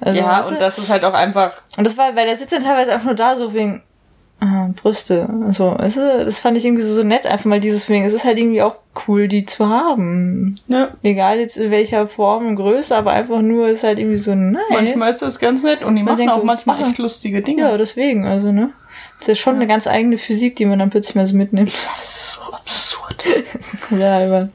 Also, 0.00 0.18
Ja, 0.18 0.40
und 0.40 0.60
das 0.60 0.78
ist 0.78 0.90
halt 0.90 1.04
auch 1.04 1.14
einfach, 1.14 1.52
und 1.78 1.84
das 1.84 1.96
war, 1.96 2.14
weil 2.14 2.26
der 2.26 2.36
sitzt 2.36 2.52
dann 2.52 2.62
teilweise 2.62 2.92
einfach 2.92 3.06
nur 3.06 3.14
da 3.14 3.36
so 3.36 3.54
wegen, 3.54 3.82
Ah, 4.40 4.68
Brüste. 4.74 5.28
So, 5.50 5.76
es 5.80 5.96
ist, 5.96 6.26
das 6.26 6.40
fand 6.40 6.56
ich 6.56 6.64
irgendwie 6.64 6.82
so 6.82 7.02
nett, 7.02 7.26
einfach 7.26 7.46
mal 7.46 7.60
dieses 7.60 7.84
Feeling. 7.84 8.04
Es 8.04 8.12
ist 8.12 8.24
halt 8.24 8.38
irgendwie 8.38 8.60
auch 8.60 8.76
cool, 9.06 9.26
die 9.26 9.46
zu 9.46 9.68
haben. 9.68 10.60
Ja. 10.68 10.90
Egal 11.02 11.38
jetzt 11.38 11.56
in 11.56 11.70
welcher 11.70 12.06
Form 12.06 12.46
und 12.48 12.56
Größe, 12.56 12.94
aber 12.94 13.12
einfach 13.12 13.40
nur 13.40 13.68
ist 13.68 13.84
halt 13.84 13.98
irgendwie 13.98 14.18
so 14.18 14.34
nice. 14.34 14.62
Manchmal 14.70 15.10
ist 15.10 15.22
das 15.22 15.38
ganz 15.38 15.62
nett 15.62 15.82
und 15.84 15.96
die 15.96 16.02
Man 16.02 16.16
machen 16.16 16.28
auch 16.28 16.40
so, 16.40 16.44
manchmal 16.44 16.82
ah. 16.82 16.86
echt 16.86 16.98
lustige 16.98 17.40
Dinge. 17.40 17.62
Ja, 17.62 17.76
deswegen, 17.78 18.26
also, 18.26 18.52
ne? 18.52 18.70
Das 19.18 19.28
ist 19.28 19.28
ja 19.28 19.34
schon 19.36 19.56
eine 19.56 19.66
ganz 19.66 19.86
eigene 19.86 20.18
Physik, 20.18 20.56
die 20.56 20.66
man 20.66 20.78
dann 20.78 20.90
plötzlich 20.90 21.14
mal 21.14 21.26
so 21.26 21.36
mitnimmt. 21.36 21.72
Das 21.72 22.02
ist 22.02 22.32
so 22.34 22.52
absurd. 22.52 23.24
ja, 23.98 24.18
aber. 24.26 24.48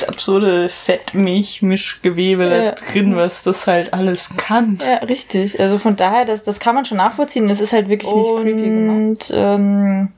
Das 0.00 0.08
absurde 0.08 0.68
Fett-Milch-Mischgewebe 0.68 2.44
Ja. 2.44 2.70
da 2.72 2.74
drin, 2.92 3.16
was 3.16 3.42
das 3.42 3.66
halt 3.66 3.92
alles 3.92 4.36
kann. 4.36 4.78
Ja, 4.84 4.98
richtig. 5.06 5.58
Also 5.60 5.78
von 5.78 5.96
daher, 5.96 6.24
das, 6.24 6.42
das 6.44 6.60
kann 6.60 6.74
man 6.74 6.84
schon 6.84 6.98
nachvollziehen. 6.98 7.48
Das 7.48 7.60
ist 7.60 7.72
halt 7.72 7.88
wirklich 7.88 8.12
nicht 8.14 8.30
Und- 8.30 8.42
creepy 8.42 8.62
gemacht. 8.62 9.32
Ähm, 9.34 10.08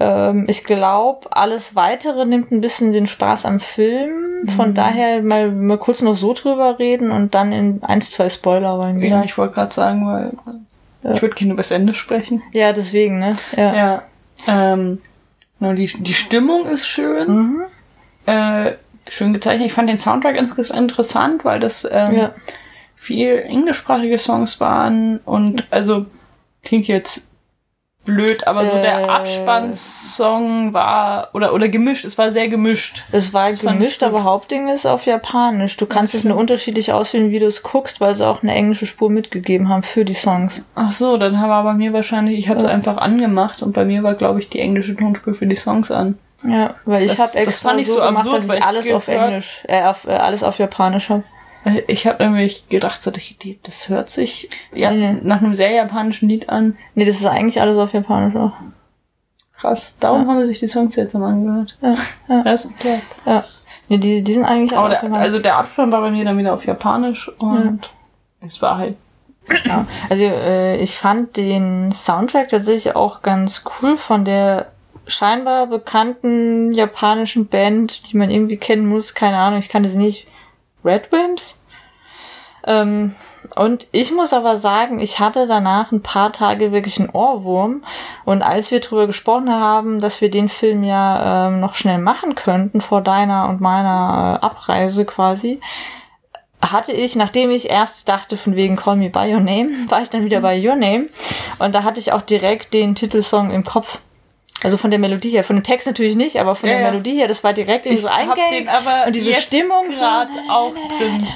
ähm, 0.00 0.44
ich 0.48 0.64
glaube, 0.64 1.28
alles 1.34 1.74
weitere 1.76 2.24
nimmt 2.26 2.50
ein 2.50 2.60
bisschen 2.60 2.92
den 2.92 3.06
Spaß 3.06 3.46
am 3.46 3.60
Film. 3.60 4.48
Von 4.56 4.70
Mhm. 4.70 4.74
daher 4.74 5.22
mal, 5.22 5.50
mal 5.50 5.78
kurz 5.78 6.02
noch 6.02 6.16
so 6.16 6.32
drüber 6.34 6.78
reden 6.78 7.10
und 7.10 7.34
dann 7.34 7.52
in 7.52 7.82
eins, 7.84 8.10
zwei 8.10 8.28
Spoiler 8.28 8.78
reingehen. 8.78 9.12
Ja, 9.12 9.22
ich 9.22 9.38
wollte 9.38 9.54
gerade 9.54 9.72
sagen, 9.72 10.06
weil 10.06 10.32
ich 11.14 11.22
würde 11.22 11.34
gerne 11.34 11.52
über 11.52 11.62
das 11.62 11.70
Ende 11.70 11.94
sprechen. 11.94 12.42
Ja, 12.52 12.72
deswegen, 12.72 13.18
ne? 13.18 13.36
Ja. 13.56 13.74
Ja. 13.74 14.02
Ähm, 14.48 14.98
die, 15.60 15.86
die 16.02 16.14
Stimmung 16.14 16.66
ist 16.66 16.86
schön. 16.86 17.28
Mhm. 17.34 17.62
Äh, 18.26 18.72
schön 19.14 19.32
gezeichnet. 19.32 19.66
Ich 19.66 19.72
fand 19.74 19.88
den 19.88 19.98
Soundtrack 19.98 20.36
insgesamt 20.36 20.78
interessant, 20.78 21.44
weil 21.44 21.60
das 21.60 21.86
ähm, 21.90 22.14
Ja. 22.14 22.30
viel 22.96 23.38
englischsprachige 23.46 24.18
Songs 24.18 24.60
waren 24.60 25.18
und 25.24 25.66
also 25.70 26.06
klingt 26.64 26.86
jetzt 26.88 27.26
blöd, 28.04 28.46
aber 28.48 28.66
so 28.66 28.74
der 28.74 29.02
Äh. 29.02 29.04
Abspannsong 29.08 30.74
war 30.74 31.28
oder 31.34 31.54
oder 31.54 31.68
gemischt, 31.68 32.04
es 32.04 32.18
war 32.18 32.30
sehr 32.32 32.48
gemischt. 32.48 33.04
Es 33.12 33.32
war 33.32 33.50
ich 33.50 33.60
gemischt, 33.60 34.02
aber 34.02 34.24
Hauptding 34.24 34.68
ist 34.68 34.86
auf 34.86 35.06
Japanisch. 35.06 35.76
Du 35.76 35.86
kannst 35.86 36.14
es 36.14 36.24
nur 36.24 36.36
unterschiedlich 36.36 36.92
auswählen, 36.92 37.30
wie 37.30 37.38
du 37.38 37.46
es 37.46 37.62
guckst, 37.62 38.00
weil 38.00 38.14
sie 38.14 38.26
auch 38.26 38.42
eine 38.42 38.54
englische 38.54 38.86
Spur 38.86 39.08
mitgegeben 39.10 39.68
haben 39.68 39.82
für 39.84 40.04
die 40.04 40.14
Songs. 40.14 40.64
Ach 40.74 40.90
so, 40.90 41.16
dann 41.16 41.34
war 41.40 41.62
bei 41.64 41.74
mir 41.74 41.92
wahrscheinlich, 41.92 42.38
ich 42.38 42.48
habe 42.48 42.58
es 42.60 42.66
einfach 42.66 42.96
angemacht 42.96 43.62
und 43.62 43.72
bei 43.72 43.84
mir 43.84 44.02
war 44.02 44.14
glaube 44.14 44.40
ich 44.40 44.48
die 44.48 44.60
englische 44.60 44.96
Tonspur 44.96 45.34
für 45.34 45.46
die 45.46 45.56
Songs 45.56 45.90
an. 45.90 46.18
Ja, 46.44 46.74
weil 46.84 47.02
ich 47.04 47.12
habe 47.12 47.22
das 47.22 47.34
extra 47.34 47.70
fand 47.70 47.80
ich 47.80 47.88
so, 47.88 47.94
so 47.94 48.00
gemacht, 48.00 48.26
absurd, 48.26 48.36
dass 48.44 48.50
ich 48.50 48.56
ich 48.60 48.64
alles 48.64 48.92
auf 48.92 49.08
Englisch, 49.08 49.62
äh, 49.68 49.82
auf, 49.84 50.06
äh, 50.06 50.10
alles 50.12 50.42
auf 50.42 50.58
Japanisch 50.58 51.08
habe. 51.10 51.22
Ich 51.86 52.06
habe 52.08 52.24
nämlich 52.24 52.68
gedacht, 52.68 53.00
so, 53.02 53.12
das 53.12 53.88
hört 53.88 54.10
sich 54.10 54.48
ja, 54.74 54.90
Nee. 54.90 55.18
nach 55.22 55.38
einem 55.38 55.54
sehr 55.54 55.70
japanischen 55.70 56.28
Lied 56.28 56.48
an. 56.48 56.76
Nee, 56.94 57.04
das 57.04 57.16
ist 57.16 57.26
eigentlich 57.26 57.60
alles 57.60 57.76
auf 57.76 57.92
Japanisch 57.92 58.34
auch. 58.34 58.52
Krass. 59.56 59.94
Darum 60.00 60.26
haben 60.26 60.38
wir 60.38 60.46
sich 60.46 60.58
die 60.58 60.66
Songs 60.66 60.96
jetzt 60.96 61.14
immer 61.14 61.28
angehört. 61.28 61.78
Ja, 61.80 61.94
ja, 62.28 62.42
Das 62.44 62.68
klar. 62.80 62.98
ja. 63.26 63.44
Nee, 63.88 63.98
die, 63.98 64.22
die 64.22 64.32
sind 64.32 64.44
eigentlich 64.44 64.76
Aber 64.76 64.86
alle 64.86 65.08
der, 65.08 65.14
also 65.20 65.38
der 65.38 65.56
Abspann 65.56 65.92
war 65.92 66.00
bei 66.00 66.10
mir 66.10 66.24
dann 66.24 66.36
wieder 66.38 66.52
auf 66.54 66.64
Japanisch 66.64 67.28
und 67.38 67.80
es 68.40 68.60
war 68.60 68.78
halt. 68.78 68.96
Ja, 69.64 69.86
also 70.08 70.22
äh, 70.22 70.76
ich 70.76 70.96
fand 70.96 71.36
den 71.36 71.92
Soundtrack 71.92 72.48
tatsächlich 72.48 72.96
auch 72.96 73.22
ganz 73.22 73.64
cool 73.82 73.96
von 73.96 74.24
der 74.24 74.72
scheinbar 75.06 75.66
bekannten 75.66 76.72
japanischen 76.72 77.46
Band, 77.46 78.10
die 78.10 78.16
man 78.16 78.30
irgendwie 78.30 78.56
kennen 78.56 78.86
muss. 78.86 79.14
Keine 79.14 79.38
Ahnung, 79.38 79.58
ich 79.58 79.68
kannte 79.68 79.88
sie 79.88 79.98
nicht. 79.98 80.26
Red 80.84 81.10
Wimps? 81.12 81.60
Ähm, 82.66 83.14
und 83.56 83.86
ich 83.92 84.12
muss 84.12 84.32
aber 84.32 84.56
sagen, 84.56 84.98
ich 84.98 85.18
hatte 85.18 85.46
danach 85.46 85.92
ein 85.92 86.02
paar 86.02 86.32
Tage 86.32 86.72
wirklich 86.72 86.98
einen 87.00 87.10
Ohrwurm. 87.10 87.82
Und 88.24 88.42
als 88.42 88.70
wir 88.70 88.80
drüber 88.80 89.06
gesprochen 89.06 89.50
haben, 89.50 90.00
dass 90.00 90.20
wir 90.20 90.30
den 90.30 90.48
Film 90.48 90.84
ja 90.84 91.48
ähm, 91.48 91.60
noch 91.60 91.74
schnell 91.74 91.98
machen 91.98 92.34
könnten 92.34 92.80
vor 92.80 93.00
deiner 93.00 93.48
und 93.48 93.60
meiner 93.60 94.40
äh, 94.40 94.44
Abreise 94.44 95.04
quasi, 95.04 95.60
hatte 96.62 96.92
ich, 96.92 97.16
nachdem 97.16 97.50
ich 97.50 97.68
erst 97.68 98.08
dachte, 98.08 98.36
von 98.36 98.54
wegen 98.54 98.76
Call 98.76 98.96
Me 98.96 99.10
By 99.10 99.34
Your 99.34 99.40
Name, 99.40 99.70
war 99.88 100.02
ich 100.02 100.10
dann 100.10 100.24
wieder 100.24 100.40
bei 100.40 100.56
Your 100.56 100.76
Name. 100.76 101.06
Und 101.58 101.74
da 101.74 101.82
hatte 101.82 102.00
ich 102.00 102.12
auch 102.12 102.22
direkt 102.22 102.72
den 102.72 102.94
Titelsong 102.94 103.50
im 103.50 103.64
Kopf. 103.64 104.00
Also 104.62 104.76
von 104.76 104.90
der 104.90 104.98
Melodie 105.00 105.30
her, 105.30 105.42
von 105.44 105.56
dem 105.56 105.64
Text 105.64 105.86
natürlich 105.86 106.14
nicht, 106.16 106.36
aber 106.40 106.54
von 106.54 106.68
Ja, 106.68 106.76
der 106.76 106.84
ja. 106.84 106.90
Melodie 106.92 107.14
her, 107.18 107.26
das 107.28 107.42
war 107.42 107.52
direkt 107.52 107.84
irgendwie 107.86 108.02
so 108.02 108.08
hab 108.08 108.18
eingängig. 108.36 108.58
den 108.60 108.68
aber 108.68 109.06
und 109.06 109.14
diese 109.16 109.34
Stimmung 109.34 109.90
so, 109.90 110.04
auch 110.04 110.72
drin. 110.98 111.26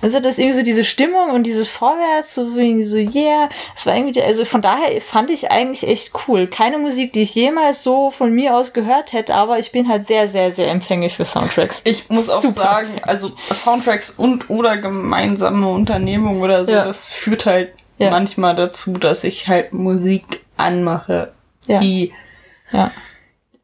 also 0.00 0.20
das 0.20 0.34
ist 0.34 0.38
irgendwie 0.38 0.56
so 0.58 0.62
diese 0.64 0.84
Stimmung 0.84 1.30
und 1.30 1.42
dieses 1.44 1.68
Vorwärts, 1.68 2.34
so 2.34 2.42
irgendwie 2.56 2.84
so, 2.84 2.98
yeah. 2.98 3.48
Das 3.74 3.86
war 3.86 3.96
irgendwie, 3.96 4.22
also 4.22 4.44
von 4.44 4.62
daher 4.62 5.00
fand 5.00 5.30
ich 5.30 5.50
eigentlich 5.50 5.86
echt 5.88 6.12
cool. 6.28 6.46
Keine 6.46 6.78
Musik, 6.78 7.12
die 7.12 7.22
ich 7.22 7.34
jemals 7.34 7.82
so 7.82 8.10
von 8.10 8.32
mir 8.32 8.54
aus 8.56 8.72
gehört 8.72 9.12
hätte, 9.12 9.34
aber 9.34 9.58
ich 9.58 9.72
bin 9.72 9.88
halt 9.88 10.06
sehr, 10.06 10.28
sehr, 10.28 10.52
sehr 10.52 10.70
empfänglich 10.70 11.16
für 11.16 11.24
Soundtracks. 11.24 11.80
Ich 11.84 12.08
muss 12.08 12.30
auch 12.30 12.40
Super. 12.40 12.54
sagen, 12.62 13.00
also 13.02 13.30
Soundtracks 13.52 14.10
und 14.10 14.50
oder 14.50 14.76
gemeinsame 14.76 15.68
Unternehmung 15.68 16.42
oder 16.42 16.64
so, 16.64 16.72
Ja. 16.72 16.84
das 16.84 17.04
führt 17.06 17.46
halt 17.46 17.70
manchmal 17.98 18.54
dazu, 18.54 18.92
dass 18.92 19.24
ich 19.24 19.48
halt 19.48 19.72
Musik 19.72 20.44
anmache, 20.56 21.32
die 21.66 22.12
Ja. 22.72 22.90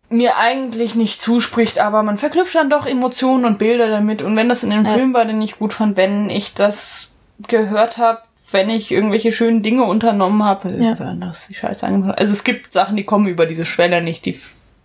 mir 0.08 0.36
eigentlich 0.36 0.94
nicht 0.94 1.22
zuspricht, 1.22 1.78
aber 1.78 2.02
man 2.02 2.18
verknüpft 2.18 2.54
dann 2.54 2.68
doch 2.70 2.84
Emotionen 2.86 3.44
und 3.46 3.58
Bilder 3.58 3.88
damit. 3.88 4.20
Und 4.22 4.36
wenn 4.36 4.48
das 4.48 4.62
in 4.62 4.70
dem 4.70 4.84
Ja. 4.84 4.92
Film 4.92 5.14
war, 5.14 5.24
den 5.24 5.40
ich 5.40 5.58
gut 5.58 5.72
fand, 5.72 5.96
wenn 5.96 6.28
ich 6.28 6.52
das 6.54 7.16
gehört 7.48 7.96
habe, 7.98 8.20
wenn 8.50 8.68
ich 8.68 8.90
irgendwelche 8.92 9.32
schönen 9.32 9.62
Dinge 9.62 9.84
unternommen 9.84 10.44
habe, 10.44 10.68
Ja. 10.78 10.98
waren 10.98 11.20
das 11.22 11.46
die 11.46 11.54
Scheiße 11.54 11.86
angemacht. 11.86 12.18
Also 12.18 12.32
es 12.32 12.44
gibt 12.44 12.72
Sachen, 12.74 12.96
die 12.96 13.04
kommen 13.04 13.26
über 13.26 13.46
diese 13.46 13.64
Schwelle 13.64 14.02
nicht, 14.02 14.26
die, 14.26 14.38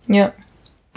Ja, 0.06 0.32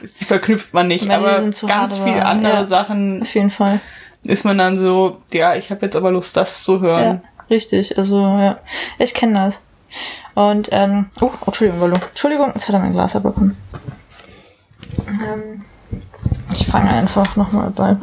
die 0.02 0.24
verknüpft 0.26 0.74
man 0.74 0.88
nicht, 0.88 1.10
aber 1.10 1.42
ganz 1.42 1.62
hart, 1.64 1.92
viel 1.92 2.14
aber- 2.14 2.26
andere 2.26 2.54
ja. 2.54 2.66
Sachen 2.66 3.22
auf 3.24 3.36
jeden 3.36 3.52
Fall. 3.52 3.82
ist 4.26 4.46
man 4.46 4.58
dann 4.58 4.80
so, 4.80 5.18
ja, 5.34 5.56
ich 5.56 5.70
habe 5.72 5.86
jetzt 5.86 5.96
aber 5.98 6.12
Lust, 6.12 6.38
das 6.38 6.64
zu 6.64 6.76
Ja, 6.76 6.80
hören. 6.82 7.22
richtig. 7.50 7.98
Also, 7.98 8.18
ja. 8.22 8.58
Ich 8.98 9.14
kenne 9.14 9.34
das. 9.34 9.62
Und, 10.36 10.70
ähm, 10.72 11.08
oh, 11.20 11.32
Entschuldigung, 11.46 11.82
Wallo. 11.82 11.96
Entschuldigung, 11.96 12.52
jetzt 12.54 12.68
hat 12.68 12.76
er 12.76 12.80
mein 12.80 12.94
Glas 12.94 13.16
abbekommen. 13.16 13.58
Ähm, 15.08 15.66
ich 16.54 16.66
fange 16.66 16.90
einfach 16.90 17.36
nochmal 17.36 17.70
bei. 17.72 17.96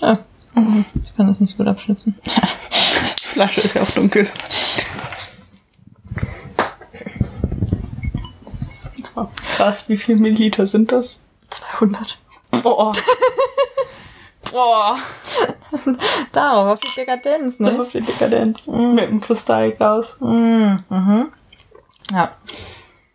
Ah, 0.00 0.18
ich 0.54 1.16
kann 1.16 1.26
das 1.26 1.40
nicht 1.40 1.50
so 1.50 1.56
gut 1.58 1.68
abschätzen. 1.68 2.18
Die 2.24 3.26
Flasche 3.26 3.60
ist 3.60 3.74
ja 3.74 3.82
auch 3.82 3.90
dunkel. 3.90 4.28
Krass, 9.56 9.88
wie 9.88 9.96
viel 9.96 10.16
Milliliter 10.16 10.66
sind 10.66 10.92
das? 10.92 11.18
200. 11.48 12.18
Boah. 12.62 12.92
Boah. 14.52 14.98
Darauf, 16.32 16.74
auf 16.74 16.80
die 16.80 16.94
Dekadenz, 16.94 17.58
ne? 17.58 17.80
Auf 17.80 17.88
die 17.88 18.02
Dekadenz. 18.02 18.66
Mit 18.66 19.08
dem 19.08 19.22
Kristallglas. 19.22 20.18
Mhm. 20.20 20.82
Ja. 22.10 22.30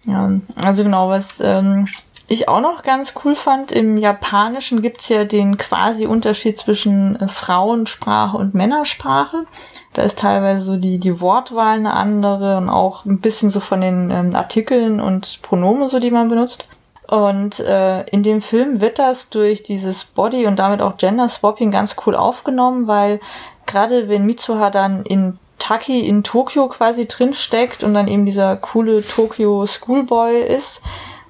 ja. 0.06 0.32
Also 0.56 0.84
genau, 0.84 1.10
was 1.10 1.42
ähm, 1.42 1.88
ich 2.28 2.50
auch 2.50 2.62
noch 2.62 2.82
ganz 2.82 3.14
cool 3.24 3.36
fand, 3.36 3.72
im 3.72 3.98
Japanischen 3.98 4.82
gibt's 4.82 5.10
ja 5.10 5.26
den 5.26 5.60
quasi 5.60 6.08
Unterschied 6.08 6.58
zwischen 6.58 7.18
äh, 7.18 7.28
Frauensprache 7.28 8.36
und 8.36 8.56
Männersprache. 8.56 9.46
Da 9.94 10.04
ist 10.04 10.20
teilweise 10.20 10.64
so 10.64 10.78
die, 10.78 11.00
die 11.00 11.20
Wortwahl 11.20 11.78
eine 11.78 11.94
andere 11.94 12.58
und 12.58 12.70
auch 12.70 13.06
ein 13.06 13.20
bisschen 13.20 13.50
so 13.50 13.60
von 13.60 13.82
den 13.82 14.10
ähm, 14.10 14.36
Artikeln 14.36 15.02
und 15.02 15.42
Pronomen 15.42 15.88
so, 15.88 16.00
die 16.00 16.12
man 16.12 16.30
benutzt. 16.30 16.66
Und 17.08 17.60
äh, 17.60 18.04
in 18.04 18.24
dem 18.24 18.42
Film 18.42 18.80
wird 18.80 18.98
das 18.98 19.30
durch 19.30 19.64
dieses 19.64 20.06
Body 20.06 20.46
und 20.46 20.60
damit 20.60 20.82
auch 20.82 20.96
Gender 20.96 21.28
Swapping 21.28 21.70
ganz 21.70 21.98
cool 22.06 22.16
aufgenommen, 22.16 22.88
weil 22.88 23.20
gerade 23.66 24.08
wenn 24.08 24.26
Mitsuha 24.26 24.70
dann 24.70 25.04
in 25.04 25.38
Taki 25.60 26.00
in 26.00 26.24
Tokio 26.24 26.68
quasi 26.70 27.08
drin 27.08 27.34
steckt 27.34 27.84
und 27.84 27.94
dann 27.94 28.08
eben 28.08 28.26
dieser 28.26 28.56
coole 28.56 29.06
Tokio 29.06 29.66
Schoolboy 29.68 30.42
ist, 30.42 30.82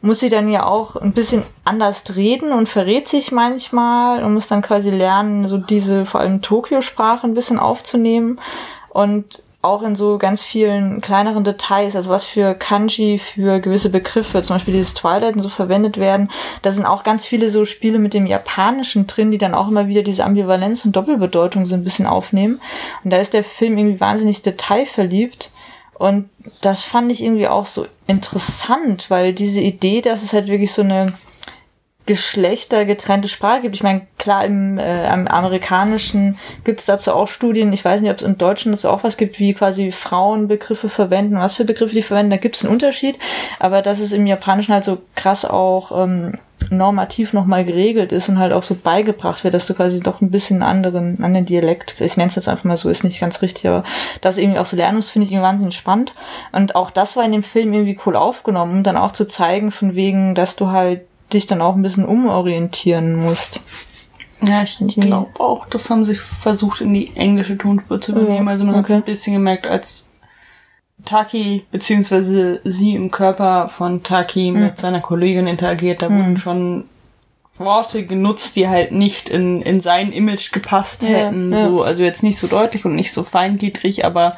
muss 0.02 0.20
sie 0.20 0.30
dann 0.30 0.50
ja 0.50 0.66
auch 0.66 0.96
ein 0.96 1.14
bisschen 1.14 1.44
anders 1.64 2.16
reden 2.16 2.52
und 2.52 2.68
verrät 2.68 3.08
sich 3.08 3.32
manchmal 3.32 4.24
und 4.24 4.34
muss 4.34 4.48
dann 4.48 4.62
quasi 4.62 4.90
lernen, 4.90 5.48
so 5.48 5.58
diese 5.58 6.06
vor 6.06 6.22
allem 6.22 6.42
Tokio-Sprache 6.42 7.28
ein 7.28 7.34
bisschen 7.34 7.60
aufzunehmen 7.60 8.40
und 8.90 9.44
auch 9.62 9.84
in 9.84 9.96
so 9.96 10.18
ganz 10.18 10.42
vielen 10.42 11.02
kleineren 11.02 11.44
Details, 11.44 11.96
also 11.96 12.10
was 12.10 12.26
für 12.26 12.56
Kanji 12.56 13.20
für 13.20 13.60
gewisse 13.60 13.90
Begriffe, 13.90 14.42
zum 14.42 14.56
Beispiel 14.56 14.74
dieses 14.74 14.96
Twilight 14.96 15.36
und 15.36 15.42
so 15.42 15.50
verwendet 15.50 16.00
werden. 16.00 16.32
Da 16.64 16.72
sind 16.72 16.86
auch 16.86 17.04
ganz 17.04 17.26
viele 17.26 17.50
so 17.50 17.66
Spiele 17.66 18.00
mit 18.00 18.16
dem 18.16 18.26
Japanischen 18.26 19.06
drin, 19.06 19.30
die 19.30 19.38
dann 19.38 19.54
auch 19.54 19.68
immer 19.68 19.88
wieder 19.88 20.02
diese 20.02 20.26
Ambivalenz 20.26 20.84
und 20.86 20.96
Doppelbedeutung 20.96 21.66
so 21.66 21.76
ein 21.76 21.84
bisschen 21.84 22.08
aufnehmen. 22.08 22.60
Und 23.04 23.14
da 23.14 23.18
ist 23.18 23.36
der 23.36 23.44
Film 23.44 23.78
irgendwie 23.78 24.00
wahnsinnig 24.00 24.42
detailverliebt. 24.42 25.51
Und 26.02 26.30
das 26.62 26.84
fand 26.84 27.12
ich 27.12 27.22
irgendwie 27.22 27.48
auch 27.48 27.68
so 27.68 27.86
interessant, 28.08 29.12
weil 29.12 29.34
diese 29.34 29.62
Idee, 29.62 30.02
dass 30.02 30.24
es 30.24 30.34
halt 30.34 30.48
wirklich 30.48 30.74
so 30.74 30.82
eine 30.82 31.14
geschlechtergetrennte 32.08 33.28
Sprache 33.28 33.62
gibt. 33.62 33.76
Ich 33.76 33.84
meine, 33.84 34.08
klar, 34.18 34.44
im, 34.44 34.80
äh, 34.80 35.14
im 35.14 35.28
Amerikanischen 35.28 36.40
gibt 36.64 36.80
es 36.80 36.88
dazu 36.88 37.14
auch 37.14 37.28
Studien. 37.28 37.72
Ich 37.72 37.86
weiß 37.86 38.02
nicht, 38.02 38.10
ob 38.10 38.18
es 38.18 38.24
im 38.24 38.40
Deutschen 38.40 38.72
dazu 38.72 38.90
auch 38.90 39.04
was 39.04 39.16
gibt, 39.16 39.38
wie 39.38 39.54
quasi 39.54 39.92
Frauen 39.92 40.48
Begriffe 40.48 40.90
verwenden, 40.90 41.38
was 41.38 41.56
für 41.56 41.66
Begriffe 41.66 41.94
die 41.94 42.02
verwenden. 42.02 42.32
Da 42.32 42.38
gibt 42.38 42.56
es 42.56 42.66
einen 42.66 42.74
Unterschied. 42.74 43.20
Aber 43.60 43.84
dass 43.84 44.00
es 44.00 44.12
im 44.12 44.26
Japanischen 44.26 44.74
halt 44.74 44.84
so 44.84 45.04
krass 45.16 45.46
auch 45.46 46.04
ähm, 46.04 46.40
normativ 46.70 47.34
nochmal 47.34 47.66
geregelt 47.66 48.12
ist 48.12 48.30
und 48.30 48.40
halt 48.40 48.54
auch 48.54 48.64
so 48.64 48.76
beigebracht 48.76 49.44
wird, 49.44 49.54
dass 49.54 49.68
du 49.68 49.74
quasi 49.74 50.00
doch 50.00 50.22
ein 50.22 50.32
bisschen 50.32 50.64
anderen, 50.64 51.24
anderen 51.24 51.46
Dialekt, 51.46 52.00
ich 52.00 52.18
nenne 52.18 52.30
es 52.30 52.36
jetzt 52.36 52.48
einfach 52.48 52.66
mal 52.66 52.78
so, 52.78 52.90
ist 52.90 53.04
nicht 53.04 53.20
ganz 53.20 53.42
richtig, 53.42 53.68
aber 53.68 53.84
das 54.22 54.38
irgendwie 54.38 54.60
auch 54.60 54.66
so 54.66 54.78
lernen 54.78 54.98
muss, 54.98 55.10
finde 55.10 55.26
ich 55.26 55.32
irgendwie 55.32 55.48
wahnsinnig 55.48 55.76
spannend. 55.76 56.14
Und 56.52 56.76
auch 56.76 56.92
das 56.92 57.16
war 57.16 57.26
in 57.26 57.32
dem 57.32 57.44
Film 57.44 57.74
irgendwie 57.74 58.00
cool 58.06 58.16
aufgenommen, 58.16 58.74
um 58.74 58.84
dann 58.84 58.98
auch 58.98 59.12
zu 59.12 59.26
zeigen, 59.26 59.72
von 59.72 59.96
wegen, 59.96 60.36
dass 60.36 60.56
du 60.56 60.70
halt 60.70 61.02
dich 61.34 61.48
dann 61.48 61.62
auch 61.62 61.76
ein 61.76 61.82
bisschen 61.82 62.06
umorientieren 62.06 63.16
musst. 63.16 63.60
Ja, 64.42 64.64
ich 64.64 64.80
glaube 64.96 65.40
auch, 65.40 65.68
das 65.68 65.90
haben 65.90 66.04
sie 66.04 66.16
versucht 66.16 66.82
in 66.82 66.94
die 66.94 67.16
englische 67.16 67.58
Tonspur 67.58 68.02
zu 68.02 68.12
übernehmen. 68.12 68.48
Also 68.48 68.66
man 68.66 68.74
okay. 68.74 68.80
hat 68.80 68.90
es 68.90 68.96
ein 68.96 69.04
bisschen 69.04 69.34
gemerkt, 69.34 69.68
als 69.68 70.06
Taki 71.06 71.66
beziehungsweise 71.72 72.62
sie 72.64 72.96
im 72.96 73.12
Körper 73.12 73.70
von 73.70 74.04
Taki 74.04 74.52
mhm. 74.52 74.62
mit 74.62 74.78
seiner 74.78 75.02
Kollegin 75.02 75.48
interagiert, 75.48 76.02
da 76.02 76.10
mhm. 76.10 76.18
wurden 76.18 76.38
schon 76.38 76.84
Worte 77.58 78.06
genutzt, 78.06 78.56
die 78.56 78.68
halt 78.68 78.92
nicht 78.92 79.30
in, 79.30 79.62
in 79.62 79.82
sein 79.82 80.12
Image 80.12 80.52
gepasst 80.52 81.04
hätten. 81.04 81.52
Ja. 81.52 81.68
So, 81.68 81.82
also 81.84 82.04
jetzt 82.04 82.24
nicht 82.24 82.38
so 82.38 82.48
deutlich 82.48 82.86
und 82.86 82.96
nicht 82.96 83.12
so 83.12 83.24
feingliedrig, 83.24 84.06
aber 84.06 84.38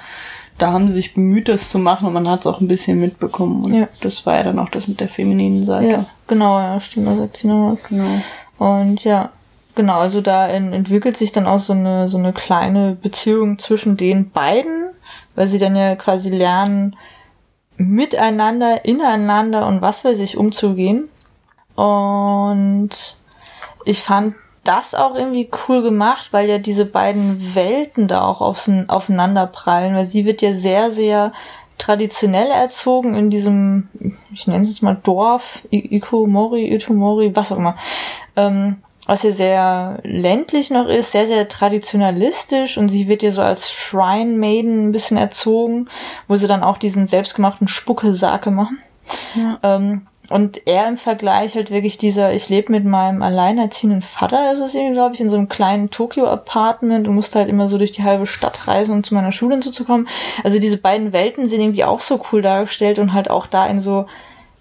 da 0.57 0.71
haben 0.71 0.87
sie 0.87 0.95
sich 0.95 1.13
bemüht, 1.13 1.47
das 1.47 1.69
zu 1.69 1.79
machen 1.79 2.07
und 2.07 2.13
man 2.13 2.27
hat 2.27 2.41
es 2.41 2.47
auch 2.47 2.61
ein 2.61 2.67
bisschen 2.67 2.99
mitbekommen. 2.99 3.63
Und 3.65 3.73
ja. 3.73 3.87
das 4.01 4.25
war 4.25 4.37
ja 4.37 4.43
dann 4.43 4.59
auch 4.59 4.69
das 4.69 4.87
mit 4.87 4.99
der 4.99 5.09
femininen 5.09 5.65
Seite. 5.65 5.87
Ja, 5.87 6.05
genau, 6.27 6.59
ja, 6.59 6.79
stimmt, 6.79 7.07
da 7.07 7.15
sagt 7.15 7.37
sie 7.37 7.47
noch 7.47 7.71
was. 7.71 7.83
Genau. 7.83 8.21
Und 8.59 9.03
ja, 9.03 9.31
genau, 9.75 9.99
also 9.99 10.21
da 10.21 10.47
entwickelt 10.47 11.17
sich 11.17 11.31
dann 11.31 11.47
auch 11.47 11.59
so 11.59 11.73
eine, 11.73 12.07
so 12.07 12.17
eine 12.17 12.33
kleine 12.33 12.95
Beziehung 13.01 13.57
zwischen 13.57 13.97
den 13.97 14.29
beiden, 14.29 14.89
weil 15.35 15.47
sie 15.47 15.59
dann 15.59 15.75
ja 15.75 15.95
quasi 15.95 16.29
lernen, 16.29 16.95
miteinander, 17.77 18.85
ineinander 18.85 19.67
und 19.67 19.81
was 19.81 20.05
weiß 20.05 20.19
ich 20.19 20.37
umzugehen. 20.37 21.09
Und 21.75 22.89
ich 23.85 24.01
fand 24.01 24.35
das 24.63 24.95
auch 24.95 25.15
irgendwie 25.15 25.49
cool 25.67 25.81
gemacht, 25.81 26.29
weil 26.31 26.47
ja 26.47 26.57
diese 26.57 26.85
beiden 26.85 27.55
Welten 27.55 28.07
da 28.07 28.25
auch 28.25 28.41
aufeinander 28.41 29.47
prallen, 29.47 29.95
weil 29.95 30.05
sie 30.05 30.25
wird 30.25 30.41
ja 30.41 30.53
sehr, 30.53 30.91
sehr 30.91 31.33
traditionell 31.77 32.47
erzogen 32.47 33.15
in 33.15 33.29
diesem, 33.29 33.89
ich 34.33 34.47
nenne 34.47 34.63
es 34.63 34.69
jetzt 34.69 34.83
mal 34.83 34.97
Dorf, 35.01 35.67
Ikomori, 35.69 36.73
Itomori, 36.73 37.35
was 37.35 37.51
auch 37.51 37.57
immer, 37.57 37.75
ähm, 38.35 38.77
was 39.05 39.23
ja 39.23 39.31
sehr 39.31 39.99
ländlich 40.03 40.69
noch 40.69 40.87
ist, 40.87 41.11
sehr, 41.11 41.27
sehr 41.27 41.47
traditionalistisch 41.47 42.77
und 42.77 42.89
sie 42.89 43.07
wird 43.07 43.23
ja 43.23 43.31
so 43.31 43.41
als 43.41 43.71
Shrine 43.71 44.37
Maiden 44.37 44.87
ein 44.87 44.91
bisschen 44.91 45.17
erzogen, 45.17 45.89
wo 46.27 46.35
sie 46.35 46.47
dann 46.47 46.63
auch 46.63 46.77
diesen 46.77 47.05
selbstgemachten 47.05 47.67
Spucke-Sake 47.67 48.51
machen. 48.51 48.79
Ja. 49.35 49.59
Ähm, 49.63 50.07
und 50.29 50.65
er 50.65 50.87
im 50.87 50.97
Vergleich 50.97 51.55
halt 51.55 51.69
wirklich 51.69 51.97
dieser, 51.97 52.33
ich 52.33 52.47
lebe 52.47 52.71
mit 52.71 52.85
meinem 52.85 53.21
alleinerziehenden 53.21 54.01
Vater, 54.01 54.53
ist 54.53 54.61
es 54.61 54.73
irgendwie, 54.73 54.93
glaube 54.93 55.13
ich, 55.13 55.21
in 55.21 55.29
so 55.29 55.35
einem 55.35 55.49
kleinen 55.49 55.89
Tokio-Apartment 55.89 57.07
und 57.07 57.15
musste 57.15 57.39
halt 57.39 57.49
immer 57.49 57.67
so 57.67 57.77
durch 57.77 57.91
die 57.91 58.03
halbe 58.03 58.25
Stadt 58.25 58.67
reisen, 58.67 58.93
um 58.93 59.03
zu 59.03 59.13
meiner 59.13 59.33
Schule 59.33 59.55
hinzuzukommen. 59.55 60.07
Also 60.43 60.59
diese 60.59 60.77
beiden 60.77 61.11
Welten 61.11 61.45
sind 61.45 61.59
irgendwie 61.59 61.83
auch 61.83 61.99
so 61.99 62.21
cool 62.31 62.41
dargestellt 62.41 62.99
und 62.99 63.13
halt 63.13 63.29
auch 63.29 63.47
da 63.47 63.65
in 63.65 63.81
so 63.81 64.05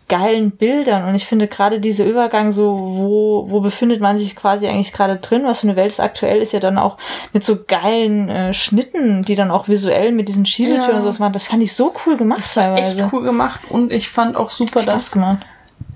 geilen 0.09 0.51
Bildern. 0.51 1.09
Und 1.09 1.15
ich 1.15 1.27
finde 1.27 1.49
gerade 1.49 1.81
dieser 1.81 2.05
Übergang 2.05 2.53
so, 2.53 2.79
wo, 2.79 3.45
wo 3.49 3.61
befindet 3.61 4.01
man 4.01 4.19
sich 4.19 4.37
quasi 4.37 4.67
eigentlich 4.67 4.93
gerade 4.93 5.17
drin, 5.17 5.43
was 5.45 5.61
für 5.61 5.69
eine 5.69 5.77
Welt 5.77 5.91
ist 5.91 6.01
aktuell, 6.01 6.41
ist 6.41 6.53
ja 6.53 6.61
dann 6.61 6.79
auch 6.79 6.99
mit 7.33 7.45
so 7.45 7.59
geilen 7.67 8.29
äh, 8.29 8.55
Schnitten, 8.55 9.23
die 9.23 9.35
dann 9.35 9.51
auch 9.51 9.69
visuell 9.69 10.13
mit 10.13 10.29
diesen 10.29 10.47
Schiebetüren 10.47 10.91
ja. 10.91 10.97
und 10.97 11.03
sowas 11.03 11.19
machen. 11.19 11.33
Das 11.33 11.45
fand 11.45 11.63
ich 11.63 11.75
so 11.75 11.93
cool 12.07 12.17
gemacht 12.17 12.41
das 12.41 12.55
teilweise. 12.55 13.03
Echt 13.03 13.13
cool 13.13 13.23
gemacht 13.23 13.61
und 13.71 13.93
ich 13.93 14.09
fand 14.09 14.37
auch 14.37 14.51
super, 14.51 14.83
Spaß 14.83 14.95
dass 14.95 15.11
gemacht 15.13 15.39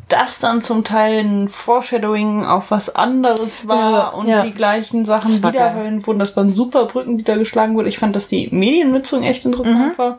das 0.08 0.38
dann 0.38 0.60
zum 0.60 0.84
Teil 0.84 1.24
ein 1.24 1.48
Foreshadowing 1.48 2.44
auf 2.44 2.70
was 2.70 2.94
anderes 2.94 3.66
war 3.66 3.90
ja, 3.90 4.08
und 4.08 4.28
ja. 4.28 4.44
die 4.44 4.52
gleichen 4.54 5.04
Sachen 5.04 5.42
wiederverwendet 5.42 6.06
wurden. 6.06 6.20
Das 6.20 6.36
waren 6.36 6.54
super 6.54 6.84
Brücken, 6.86 7.18
die 7.18 7.24
da 7.24 7.36
geschlagen 7.36 7.74
wurden. 7.74 7.88
Ich 7.88 7.98
fand, 7.98 8.14
dass 8.14 8.28
die 8.28 8.48
Mediennutzung 8.52 9.24
echt 9.24 9.44
interessant 9.44 9.94
mhm. 9.94 9.98
war 9.98 10.18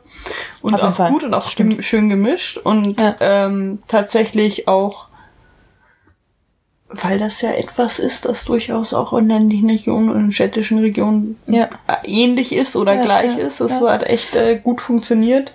und 0.62 0.74
auf 0.74 1.00
auch 1.00 1.10
gut 1.10 1.24
und 1.24 1.34
auch 1.34 1.50
Stimmt. 1.50 1.84
schön 1.86 2.10
gemischt 2.10 2.58
und 2.58 3.00
ja. 3.00 3.16
ähm, 3.22 3.80
tatsächlich 3.88 4.68
auch 4.68 5.08
weil 6.90 7.20
das 7.20 7.42
ja 7.42 7.52
etwas 7.52 8.00
ist, 8.00 8.26
das 8.26 8.46
durchaus 8.46 8.94
auch 8.94 9.12
in 9.12 9.28
ländlichen 9.28 9.70
Regionen 9.70 10.10
und 10.10 10.20
in 10.22 10.32
städtischen 10.32 10.80
Regionen 10.80 11.38
ähnlich 12.06 12.56
ist 12.56 12.78
oder 12.78 12.96
gleich 12.96 13.38
ist. 13.38 13.60
Das 13.60 13.82
hat 13.82 14.04
echt 14.04 14.36
äh, 14.38 14.56
gut 14.56 14.80
funktioniert. 14.80 15.52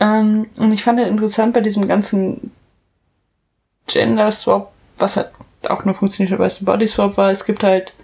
Ähm, 0.00 0.46
und 0.58 0.72
ich 0.72 0.82
fand 0.82 0.98
halt 0.98 1.08
interessant 1.08 1.54
bei 1.54 1.60
diesem 1.60 1.86
ganzen 1.86 2.50
Gender 3.86 4.32
Swap, 4.32 4.72
was 4.98 5.16
halt 5.16 5.30
auch 5.68 5.84
nur 5.84 5.94
funktioniert 5.94 6.38
weil 6.38 6.46
es 6.46 6.60
ein 6.60 6.64
Body 6.64 6.86
Swap 6.88 7.16
war. 7.16 7.30
Es 7.30 7.44
gibt 7.44 7.62
halt 7.62 7.94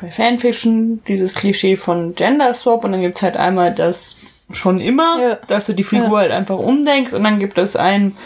bei 0.00 0.10
Fanfiction 0.10 1.02
dieses 1.04 1.34
Klischee 1.34 1.76
von 1.76 2.14
Gender 2.14 2.54
Swap 2.54 2.84
und 2.84 2.92
dann 2.92 3.00
gibt's 3.00 3.22
halt 3.22 3.36
einmal 3.36 3.74
das 3.74 4.16
schon 4.50 4.80
immer, 4.80 5.20
ja. 5.20 5.34
dass 5.46 5.66
du 5.66 5.74
die 5.74 5.84
Figur 5.84 6.18
ja. 6.18 6.18
halt 6.18 6.32
einfach 6.32 6.58
umdenkst 6.58 7.12
und 7.12 7.24
dann 7.24 7.38
gibt 7.38 7.58
es 7.58 7.76
ein 7.76 8.16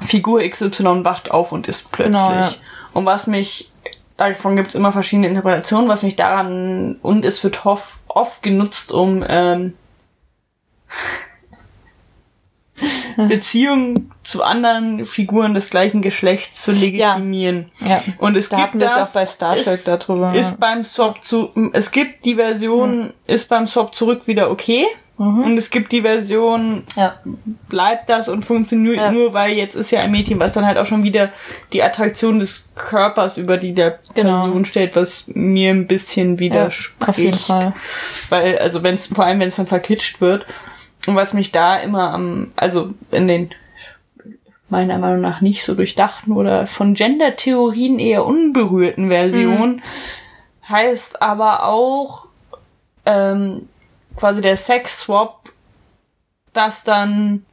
Figur 0.00 0.42
XY 0.42 1.04
wacht 1.04 1.30
auf 1.30 1.52
und 1.52 1.68
ist 1.68 1.90
plötzlich. 1.92 2.16
Genau, 2.16 2.30
ja. 2.30 2.52
Und 2.92 3.06
was 3.06 3.26
mich, 3.26 3.70
davon 4.16 4.56
gibt's 4.56 4.74
immer 4.74 4.92
verschiedene 4.92 5.28
Interpretationen, 5.28 5.88
was 5.88 6.02
mich 6.02 6.16
daran, 6.16 6.96
und 7.02 7.24
es 7.24 7.44
wird 7.44 7.66
oft, 7.66 7.92
oft 8.08 8.42
genutzt, 8.42 8.92
um 8.92 9.24
ähm, 9.28 9.74
Beziehungen 13.28 14.10
zu 14.22 14.42
anderen 14.42 15.06
Figuren 15.06 15.54
des 15.54 15.70
gleichen 15.70 16.02
Geschlechts 16.02 16.62
zu 16.62 16.72
legitimieren. 16.72 17.70
Ja. 17.80 17.88
ja. 17.88 18.02
Und 18.18 18.36
es 18.36 18.48
da 18.48 18.58
gibt 18.58 18.82
das 18.82 18.96
auch 18.96 19.12
bei 19.12 19.26
Star 19.26 19.54
Trek 19.54 19.66
ist, 19.66 19.88
darüber. 19.88 20.34
Ist 20.34 20.60
beim 20.60 20.84
Swap 20.84 21.24
zu, 21.24 21.50
es 21.72 21.90
gibt 21.90 22.24
die 22.24 22.36
Version, 22.36 22.90
hm. 22.90 23.12
ist 23.26 23.48
beim 23.48 23.66
Swap 23.66 23.94
zurück 23.94 24.26
wieder 24.26 24.50
okay. 24.50 24.86
Mhm. 25.20 25.44
Und 25.44 25.58
es 25.58 25.68
gibt 25.68 25.92
die 25.92 26.00
Version, 26.00 26.82
ja. 26.96 27.14
bleibt 27.68 28.08
das 28.08 28.30
und 28.30 28.42
funktioniert 28.42 29.12
nur, 29.12 29.34
weil 29.34 29.52
jetzt 29.52 29.76
ist 29.76 29.90
ja 29.90 30.00
ein 30.00 30.10
Mädchen, 30.10 30.40
was 30.40 30.54
dann 30.54 30.64
halt 30.64 30.78
auch 30.78 30.86
schon 30.86 31.02
wieder 31.02 31.28
die 31.74 31.82
Attraktion 31.82 32.40
des 32.40 32.70
Körpers 32.74 33.36
über 33.36 33.58
die 33.58 33.74
der 33.74 33.98
genau. 34.14 34.44
Person 34.44 34.64
stellt, 34.64 34.96
was 34.96 35.26
mir 35.28 35.72
ein 35.72 35.86
bisschen 35.86 36.38
widerspricht. 36.38 37.06
Auf 37.06 37.18
jeden 37.18 37.38
Fall. 37.38 37.74
Weil, 38.30 38.58
also 38.60 38.82
wenn 38.82 38.94
es, 38.94 39.08
vor 39.08 39.26
allem 39.26 39.40
wenn 39.40 39.48
es 39.48 39.56
dann 39.56 39.66
verkitscht 39.66 40.22
wird. 40.22 40.46
Und 41.06 41.16
was 41.16 41.32
mich 41.32 41.52
da 41.52 41.76
immer 41.76 42.12
am, 42.12 42.52
also 42.56 42.92
in 43.10 43.26
den 43.26 43.50
meiner 44.68 44.98
Meinung 44.98 45.20
nach 45.20 45.40
nicht 45.40 45.64
so 45.64 45.74
durchdachten 45.74 46.32
oder 46.32 46.66
von 46.66 46.94
Gender-Theorien 46.94 47.98
eher 47.98 48.24
unberührten 48.24 49.08
Versionen, 49.08 49.76
mhm. 49.76 50.68
heißt 50.68 51.20
aber 51.20 51.64
auch 51.64 52.26
ähm, 53.04 53.68
quasi 54.16 54.40
der 54.40 54.56
Sex-Swap, 54.56 55.50
dass 56.52 56.84
dann 56.84 57.44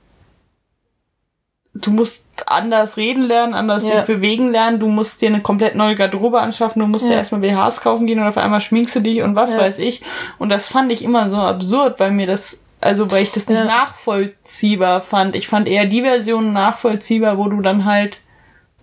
du 1.73 1.91
musst 1.91 2.25
anders 2.45 2.97
reden 2.97 3.23
lernen, 3.23 3.53
anders 3.53 3.83
ja. 3.83 3.95
dich 3.95 4.01
bewegen 4.01 4.51
lernen, 4.51 4.79
du 4.79 4.87
musst 4.87 5.21
dir 5.21 5.29
eine 5.29 5.41
komplett 5.41 5.75
neue 5.75 5.95
Garderobe 5.95 6.39
anschaffen, 6.39 6.79
du 6.79 6.87
musst 6.87 7.05
ja. 7.05 7.11
dir 7.11 7.17
erstmal 7.17 7.41
BHs 7.41 7.81
kaufen 7.81 8.07
gehen 8.07 8.19
und 8.19 8.27
auf 8.27 8.37
einmal 8.37 8.61
schminkst 8.61 8.95
du 8.95 8.99
dich 8.99 9.21
und 9.21 9.35
was 9.35 9.53
ja. 9.53 9.59
weiß 9.59 9.79
ich. 9.79 10.01
Und 10.39 10.49
das 10.49 10.67
fand 10.67 10.91
ich 10.91 11.03
immer 11.03 11.29
so 11.29 11.37
absurd, 11.37 11.99
weil 11.99 12.11
mir 12.11 12.27
das 12.27 12.61
also, 12.79 13.09
weil 13.11 13.23
ich 13.23 13.31
das 13.31 13.47
nicht 13.47 13.59
ja. 13.59 13.65
nachvollziehbar 13.65 15.01
fand. 15.01 15.35
Ich 15.35 15.47
fand 15.47 15.67
eher 15.67 15.85
die 15.85 16.01
Version 16.01 16.53
nachvollziehbar, 16.53 17.37
wo 17.37 17.49
du 17.49 17.61
dann 17.61 17.85
halt, 17.85 18.19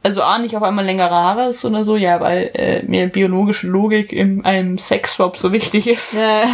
also 0.03 0.23
A, 0.23 0.39
nicht 0.39 0.57
auf 0.57 0.63
einmal 0.63 0.85
längere 0.85 1.15
Haare 1.15 1.45
hast 1.45 1.65
oder 1.65 1.85
so, 1.85 1.97
ja, 1.97 2.21
weil 2.21 2.51
äh, 2.55 2.83
mir 2.83 3.09
biologische 3.09 3.69
Logik 3.69 4.13
in 4.13 4.45
einem 4.45 4.79
Sexswap 4.79 5.37
so 5.37 5.53
wichtig 5.53 5.87
ist. 5.87 6.15
Ja. 6.15 6.47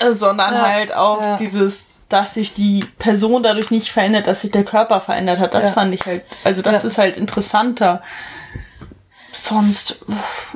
ja. 0.00 0.12
Sondern 0.14 0.54
ja. 0.54 0.62
halt 0.62 0.94
auch 0.94 1.36
dieses, 1.36 1.86
dass 2.08 2.34
sich 2.34 2.54
die 2.54 2.84
Person 2.98 3.42
dadurch 3.42 3.70
nicht 3.70 3.90
verändert, 3.90 4.26
dass 4.26 4.40
sich 4.40 4.50
der 4.50 4.64
Körper 4.64 5.00
verändert 5.00 5.40
hat. 5.40 5.52
Das 5.52 5.70
fand 5.70 5.94
ich 5.94 6.06
halt, 6.06 6.24
also 6.42 6.62
das 6.62 6.84
ist 6.84 6.96
halt 6.96 7.18
interessanter. 7.18 8.02
Sonst, 9.32 10.04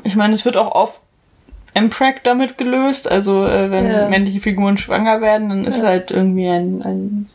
ich 0.02 0.16
meine, 0.16 0.34
es 0.34 0.44
wird 0.44 0.56
auch 0.56 0.72
oft 0.72 1.03
M-Prac 1.74 2.22
damit 2.24 2.56
gelöst. 2.56 3.10
Also 3.10 3.46
äh, 3.46 3.70
wenn 3.70 3.90
ja. 3.90 4.08
männliche 4.08 4.40
Figuren 4.40 4.78
schwanger 4.78 5.20
werden, 5.20 5.48
dann 5.48 5.64
ist 5.64 5.78
ja. 5.78 5.84
halt 5.84 6.10
irgendwie 6.10 6.48
ein, 6.48 6.82
ein 6.82 7.28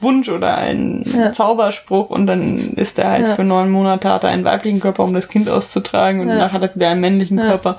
Wunsch 0.00 0.28
oder 0.28 0.56
ein 0.56 1.04
ja. 1.06 1.32
Zauberspruch 1.32 2.10
und 2.10 2.26
dann 2.26 2.74
ist 2.74 2.98
er 2.98 3.10
halt 3.10 3.28
für 3.28 3.44
neun 3.44 3.70
Monate 3.70 4.10
hat 4.10 4.24
er 4.24 4.30
einen 4.30 4.44
weiblichen 4.44 4.80
Körper, 4.80 5.04
um 5.04 5.14
das 5.14 5.28
Kind 5.28 5.48
auszutragen 5.48 6.20
und 6.20 6.28
danach 6.28 6.52
hat 6.52 6.62
er 6.62 6.74
wieder 6.74 6.90
einen 6.90 7.00
männlichen 7.00 7.38
Körper. 7.38 7.78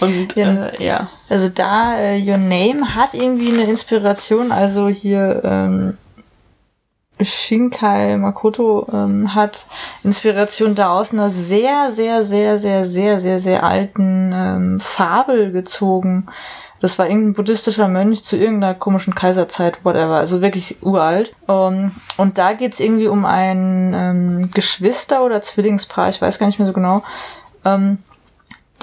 Und 0.00 0.36
ja. 0.36 0.66
Äh, 0.66 0.84
ja. 0.84 1.08
Also 1.28 1.48
da 1.48 1.98
äh, 1.98 2.20
Your 2.20 2.38
Name 2.38 2.94
hat 2.94 3.14
irgendwie 3.14 3.52
eine 3.52 3.68
Inspiration, 3.68 4.52
also 4.52 4.88
hier 4.88 5.40
ähm, 5.44 5.98
Shinkai 7.24 8.16
Makoto 8.16 8.86
ähm, 8.92 9.34
hat 9.34 9.66
Inspiration 10.02 10.74
da 10.74 10.92
aus 10.92 11.12
einer 11.12 11.30
sehr, 11.30 11.90
sehr, 11.90 12.24
sehr, 12.24 12.58
sehr, 12.58 12.84
sehr, 12.84 13.20
sehr, 13.20 13.40
sehr 13.40 13.64
alten 13.64 14.32
ähm, 14.32 14.80
Fabel 14.80 15.52
gezogen. 15.52 16.26
Das 16.80 16.98
war 16.98 17.08
irgendein 17.08 17.32
buddhistischer 17.32 17.88
Mönch 17.88 18.24
zu 18.24 18.36
irgendeiner 18.36 18.74
komischen 18.74 19.14
Kaiserzeit, 19.14 19.84
whatever, 19.84 20.16
also 20.16 20.42
wirklich 20.42 20.82
uralt. 20.82 21.32
Ähm, 21.48 21.92
und 22.18 22.36
da 22.36 22.52
geht's 22.52 22.78
irgendwie 22.78 23.08
um 23.08 23.24
ein 23.24 23.94
ähm, 23.94 24.50
Geschwister- 24.52 25.24
oder 25.24 25.40
Zwillingspaar, 25.40 26.10
ich 26.10 26.20
weiß 26.20 26.38
gar 26.38 26.46
nicht 26.46 26.58
mehr 26.58 26.68
so 26.68 26.74
genau, 26.74 27.02
ähm, 27.64 27.98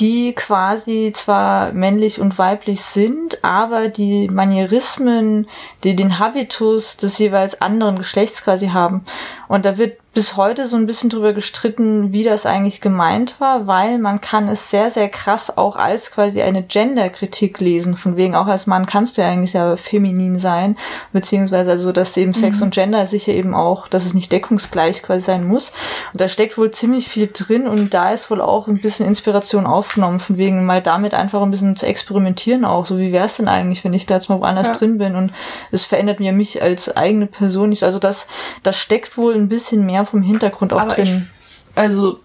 die 0.01 0.33
quasi 0.33 1.11
zwar 1.13 1.73
männlich 1.73 2.19
und 2.19 2.39
weiblich 2.39 2.81
sind, 2.81 3.43
aber 3.43 3.87
die 3.87 4.27
Manierismen, 4.29 5.47
die 5.83 5.95
den 5.95 6.17
Habitus 6.17 6.97
des 6.97 7.19
jeweils 7.19 7.61
anderen 7.61 7.97
Geschlechts 7.97 8.43
quasi 8.43 8.69
haben. 8.69 9.05
Und 9.47 9.65
da 9.65 9.77
wird 9.77 10.00
bis 10.13 10.35
heute 10.35 10.67
so 10.67 10.75
ein 10.75 10.85
bisschen 10.85 11.09
drüber 11.09 11.31
gestritten, 11.31 12.11
wie 12.11 12.23
das 12.25 12.45
eigentlich 12.45 12.81
gemeint 12.81 13.39
war, 13.39 13.65
weil 13.65 13.97
man 13.97 14.19
kann 14.19 14.49
es 14.49 14.69
sehr, 14.69 14.91
sehr 14.91 15.07
krass 15.07 15.57
auch 15.57 15.77
als 15.77 16.11
quasi 16.11 16.41
eine 16.41 16.63
Gender-Kritik 16.63 17.61
lesen. 17.61 17.95
Von 17.95 18.17
wegen 18.17 18.35
auch 18.35 18.47
als 18.47 18.67
Mann 18.67 18.85
kannst 18.85 19.17
du 19.17 19.21
ja 19.21 19.29
eigentlich 19.29 19.51
sehr 19.51 19.77
feminin 19.77 20.37
sein, 20.37 20.75
beziehungsweise 21.13 21.71
also, 21.71 21.93
dass 21.93 22.17
eben 22.17 22.33
Sex 22.33 22.57
mhm. 22.57 22.63
und 22.63 22.73
Gender 22.73 23.05
sicher 23.05 23.31
eben 23.31 23.53
auch, 23.53 23.87
dass 23.87 24.05
es 24.05 24.13
nicht 24.13 24.33
deckungsgleich 24.33 25.01
quasi 25.01 25.21
sein 25.21 25.47
muss. 25.47 25.71
Und 26.11 26.19
da 26.19 26.27
steckt 26.27 26.57
wohl 26.57 26.71
ziemlich 26.71 27.07
viel 27.07 27.29
drin 27.31 27.65
und 27.65 27.93
da 27.93 28.11
ist 28.11 28.29
wohl 28.29 28.41
auch 28.41 28.67
ein 28.67 28.81
bisschen 28.81 29.05
Inspiration 29.05 29.65
aufgenommen, 29.65 30.19
von 30.19 30.35
wegen 30.35 30.65
mal 30.65 30.81
damit 30.81 31.13
einfach 31.13 31.41
ein 31.41 31.51
bisschen 31.51 31.77
zu 31.77 31.85
experimentieren 31.85 32.65
auch. 32.65 32.85
So 32.85 32.99
wie 32.99 33.13
wäre 33.13 33.27
es 33.27 33.37
denn 33.37 33.47
eigentlich, 33.47 33.85
wenn 33.85 33.93
ich 33.93 34.07
da 34.07 34.15
jetzt 34.15 34.27
mal 34.27 34.41
woanders 34.41 34.67
ja. 34.67 34.73
drin 34.73 34.97
bin 34.97 35.15
und 35.15 35.31
es 35.71 35.85
verändert 35.85 36.19
mir 36.19 36.33
mich 36.33 36.61
als 36.61 36.93
eigene 36.97 37.27
Person 37.27 37.69
nicht. 37.69 37.83
Also 37.83 37.97
das, 37.97 38.27
das 38.63 38.77
steckt 38.77 39.15
wohl 39.15 39.35
ein 39.35 39.47
bisschen 39.47 39.85
mehr 39.85 40.00
vom 40.05 40.21
Hintergrund 40.21 40.73
auch 40.73 40.81
Aber 40.81 40.93
drin. 40.93 41.27
Ich, 41.27 41.77
also 41.77 42.19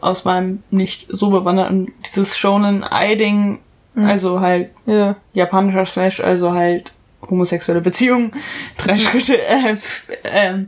aus 0.00 0.24
meinem 0.24 0.62
nicht 0.70 1.06
so 1.10 1.30
bewanderten, 1.30 1.92
dieses 2.06 2.36
Shonen 2.36 2.84
Ei-Ding, 2.84 3.60
mhm. 3.94 4.04
also 4.04 4.40
halt 4.40 4.72
ja. 4.86 5.16
japanischer 5.32 5.86
Slash, 5.86 6.20
also 6.20 6.52
halt 6.52 6.94
homosexuelle 7.28 7.80
Beziehungen, 7.80 8.32
drei 8.78 8.94
mhm. 8.94 9.00
Schritte, 9.00 9.40
äh, 9.40 9.76
äh, 10.22 10.66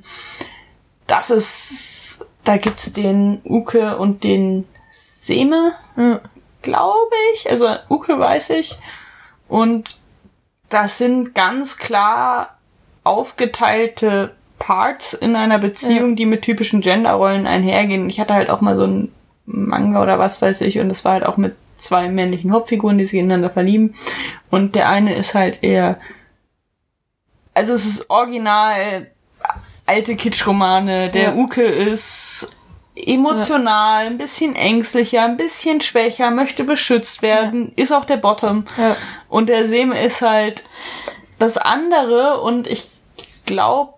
das 1.06 1.30
ist, 1.30 2.26
da 2.44 2.56
gibt's 2.56 2.92
den 2.92 3.40
Uke 3.44 3.96
und 3.98 4.24
den 4.24 4.66
Seme, 4.92 5.72
mhm. 5.96 6.20
glaube 6.62 7.14
ich, 7.34 7.50
also 7.50 7.74
Uke 7.88 8.18
weiß 8.18 8.50
ich, 8.50 8.78
und 9.48 9.98
das 10.68 10.98
sind 10.98 11.34
ganz 11.34 11.76
klar 11.76 12.56
aufgeteilte 13.02 14.34
Parts 14.64 15.12
in 15.12 15.36
einer 15.36 15.58
Beziehung, 15.58 16.10
ja. 16.10 16.14
die 16.14 16.24
mit 16.24 16.40
typischen 16.40 16.80
Genderrollen 16.80 17.46
einhergehen. 17.46 18.08
Ich 18.08 18.18
hatte 18.18 18.32
halt 18.32 18.48
auch 18.48 18.62
mal 18.62 18.76
so 18.76 18.86
ein 18.86 19.12
Manga 19.44 20.02
oder 20.02 20.18
was 20.18 20.40
weiß 20.40 20.62
ich 20.62 20.78
und 20.78 20.88
das 20.88 21.04
war 21.04 21.12
halt 21.12 21.26
auch 21.26 21.36
mit 21.36 21.54
zwei 21.76 22.08
männlichen 22.08 22.50
Hauptfiguren, 22.50 22.96
die 22.96 23.04
sich 23.04 23.20
ineinander 23.20 23.50
verlieben. 23.50 23.94
Und 24.48 24.74
der 24.74 24.88
eine 24.88 25.14
ist 25.16 25.34
halt 25.34 25.62
eher, 25.62 26.00
also 27.52 27.74
es 27.74 27.84
ist 27.84 28.08
original 28.08 29.08
alte 29.84 30.16
Kitschromane. 30.16 31.10
Der 31.10 31.22
ja. 31.22 31.34
Uke 31.34 31.62
ist 31.62 32.50
emotional, 32.96 34.06
ein 34.06 34.16
bisschen 34.16 34.56
ängstlicher, 34.56 35.26
ein 35.26 35.36
bisschen 35.36 35.82
schwächer, 35.82 36.30
möchte 36.30 36.64
beschützt 36.64 37.20
werden, 37.20 37.74
ja. 37.76 37.84
ist 37.84 37.92
auch 37.92 38.06
der 38.06 38.16
Bottom. 38.16 38.64
Ja. 38.78 38.96
Und 39.28 39.50
der 39.50 39.66
Seme 39.66 40.02
ist 40.02 40.22
halt 40.22 40.64
das 41.38 41.58
andere 41.58 42.40
und 42.40 42.66
ich 42.66 42.93
glaube, 43.44 43.94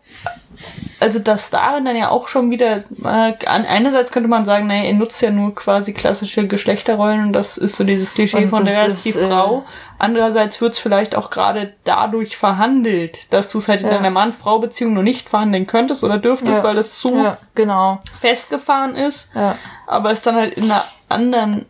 also 1.01 1.19
dass 1.19 1.51
darin 1.51 1.85
dann 1.85 1.97
ja 1.97 2.11
auch 2.11 2.29
schon 2.29 2.51
wieder, 2.51 2.85
äh, 3.05 3.33
einerseits 3.47 4.11
könnte 4.11 4.29
man 4.29 4.45
sagen, 4.45 4.67
naja, 4.67 4.85
er 4.85 4.95
nutzt 4.95 5.21
ja 5.23 5.31
nur 5.31 5.55
quasi 5.55 5.93
klassische 5.93 6.47
Geschlechterrollen 6.47 7.27
und 7.27 7.33
das 7.33 7.59
ist 7.59 7.77
so 7.77 7.85
dieses 7.85 8.15
Klischee 8.15 8.45
und 8.45 8.49
von 8.49 8.65
der 8.65 8.87
ist 8.87 9.05
die 9.05 9.13
Frau. 9.13 9.65
Andererseits 9.99 10.61
wird 10.61 10.75
es 10.75 10.79
vielleicht 10.79 11.15
auch 11.15 11.31
gerade 11.31 11.75
dadurch 11.85 12.37
verhandelt, 12.37 13.33
dass 13.33 13.51
du 13.51 13.59
es 13.59 13.69
halt 13.69 13.83
ja. 13.83 13.91
in 13.91 13.97
einer 13.97 14.11
Mann-Frau-Beziehung 14.11 14.95
nur 14.95 15.03
nicht 15.03 15.29
verhandeln 15.29 15.67
könntest 15.67 16.05
oder 16.05 16.19
dürftest, 16.19 16.59
ja. 16.59 16.65
weil 16.65 16.79
es 16.79 17.01
so 17.01 17.17
ja, 17.17 17.39
genau. 17.55 18.01
festgefahren 18.21 18.95
ist. 18.95 19.31
Ja. 19.35 19.57
Aber 19.87 20.11
es 20.11 20.23
dann 20.23 20.37
halt 20.37 20.55
in 20.55 20.65
einer 20.65 20.85
anderen. 21.09 21.67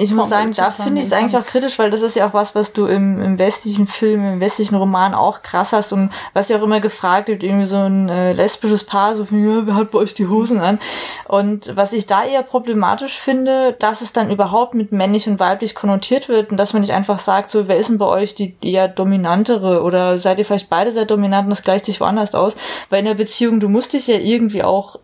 Ich 0.00 0.12
muss 0.12 0.28
sagen, 0.28 0.52
da 0.52 0.70
finde 0.70 1.00
ich 1.00 1.06
es 1.06 1.12
eigentlich 1.12 1.36
auch 1.36 1.44
kritisch, 1.44 1.78
weil 1.78 1.90
das 1.90 2.02
ist 2.02 2.14
ja 2.14 2.28
auch 2.28 2.34
was, 2.34 2.54
was 2.54 2.72
du 2.72 2.86
im, 2.86 3.20
im 3.20 3.38
westlichen 3.38 3.88
Film, 3.88 4.34
im 4.34 4.40
westlichen 4.40 4.76
Roman 4.76 5.14
auch 5.14 5.42
krass 5.42 5.72
hast 5.72 5.92
und 5.92 6.10
was 6.32 6.48
ja 6.48 6.58
auch 6.58 6.62
immer 6.62 6.80
gefragt 6.80 7.28
wird, 7.28 7.42
irgendwie 7.42 7.64
so 7.64 7.76
ein 7.76 8.08
äh, 8.08 8.32
lesbisches 8.32 8.84
Paar, 8.84 9.16
so 9.16 9.24
von, 9.24 9.44
ja, 9.44 9.66
wer 9.66 9.74
hat 9.74 9.90
bei 9.90 9.98
euch 9.98 10.14
die 10.14 10.28
Hosen 10.28 10.60
an? 10.60 10.78
Und 11.26 11.74
was 11.74 11.92
ich 11.92 12.06
da 12.06 12.22
eher 12.22 12.42
problematisch 12.42 13.18
finde, 13.18 13.72
dass 13.72 14.00
es 14.00 14.12
dann 14.12 14.30
überhaupt 14.30 14.74
mit 14.74 14.92
männlich 14.92 15.28
und 15.28 15.40
weiblich 15.40 15.74
konnotiert 15.74 16.28
wird 16.28 16.52
und 16.52 16.56
dass 16.56 16.72
man 16.72 16.82
nicht 16.82 16.92
einfach 16.92 17.18
sagt, 17.18 17.50
so, 17.50 17.57
wer 17.66 17.78
ist 17.78 17.88
denn 17.88 17.98
bei 17.98 18.06
euch 18.06 18.34
die 18.36 18.54
eher 18.62 18.86
dominantere 18.86 19.82
oder 19.82 20.18
seid 20.18 20.38
ihr 20.38 20.44
vielleicht 20.44 20.70
beide 20.70 20.92
sehr 20.92 21.06
dominant 21.06 21.46
und 21.46 21.50
das 21.50 21.64
gleicht 21.64 21.86
sich 21.86 22.00
woanders 22.00 22.34
aus? 22.34 22.54
Weil 22.90 23.00
in 23.00 23.06
der 23.06 23.14
Beziehung, 23.14 23.58
du 23.58 23.68
musst 23.68 23.94
dich 23.94 24.06
ja 24.06 24.18
irgendwie 24.18 24.62
auch 24.62 25.00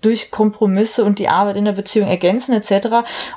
durch 0.00 0.30
Kompromisse 0.30 1.04
und 1.04 1.18
die 1.18 1.28
Arbeit 1.28 1.56
in 1.56 1.64
der 1.64 1.72
Beziehung 1.72 2.08
ergänzen 2.08 2.52
etc. 2.54 2.88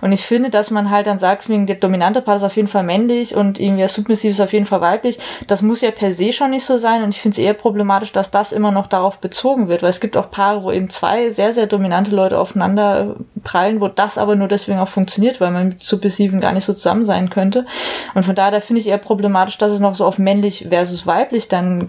Und 0.01 0.11
ich 0.11 0.21
finde, 0.21 0.49
dass 0.49 0.71
man 0.71 0.89
halt 0.89 1.07
dann 1.07 1.19
sagt, 1.19 1.47
der 1.49 1.75
dominante 1.75 2.21
Part 2.21 2.37
ist 2.37 2.43
auf 2.43 2.55
jeden 2.55 2.67
Fall 2.67 2.83
männlich 2.83 3.35
und 3.35 3.59
irgendwie 3.59 3.79
der 3.79 3.89
submissive 3.89 4.31
ist 4.31 4.41
auf 4.41 4.53
jeden 4.53 4.65
Fall 4.65 4.81
weiblich. 4.81 5.19
Das 5.47 5.61
muss 5.61 5.81
ja 5.81 5.91
per 5.91 6.13
se 6.13 6.31
schon 6.31 6.51
nicht 6.51 6.65
so 6.65 6.77
sein 6.77 7.03
und 7.03 7.13
ich 7.13 7.21
finde 7.21 7.35
es 7.35 7.39
eher 7.39 7.53
problematisch, 7.53 8.11
dass 8.11 8.31
das 8.31 8.51
immer 8.51 8.71
noch 8.71 8.87
darauf 8.87 9.19
bezogen 9.19 9.67
wird, 9.67 9.83
weil 9.83 9.89
es 9.89 10.01
gibt 10.01 10.17
auch 10.17 10.31
Paare, 10.31 10.63
wo 10.63 10.71
eben 10.71 10.89
zwei 10.89 11.29
sehr, 11.29 11.53
sehr 11.53 11.67
dominante 11.67 12.11
Leute 12.11 12.37
aufeinander 12.37 13.15
prallen, 13.43 13.81
wo 13.81 13.87
das 13.87 14.17
aber 14.17 14.35
nur 14.35 14.47
deswegen 14.47 14.79
auch 14.79 14.87
funktioniert, 14.87 15.39
weil 15.41 15.51
man 15.51 15.69
mit 15.69 15.83
submissiven 15.83 16.39
gar 16.39 16.51
nicht 16.51 16.65
so 16.65 16.73
zusammen 16.73 17.05
sein 17.05 17.29
könnte. 17.29 17.65
Und 18.13 18.23
von 18.23 18.35
daher 18.35 18.61
finde 18.61 18.81
ich 18.81 18.87
eher 18.87 18.97
problematisch, 18.97 19.57
dass 19.57 19.71
es 19.71 19.79
noch 19.79 19.95
so 19.95 20.05
auf 20.05 20.17
männlich 20.17 20.67
versus 20.69 21.07
weiblich 21.07 21.47
dann, 21.47 21.87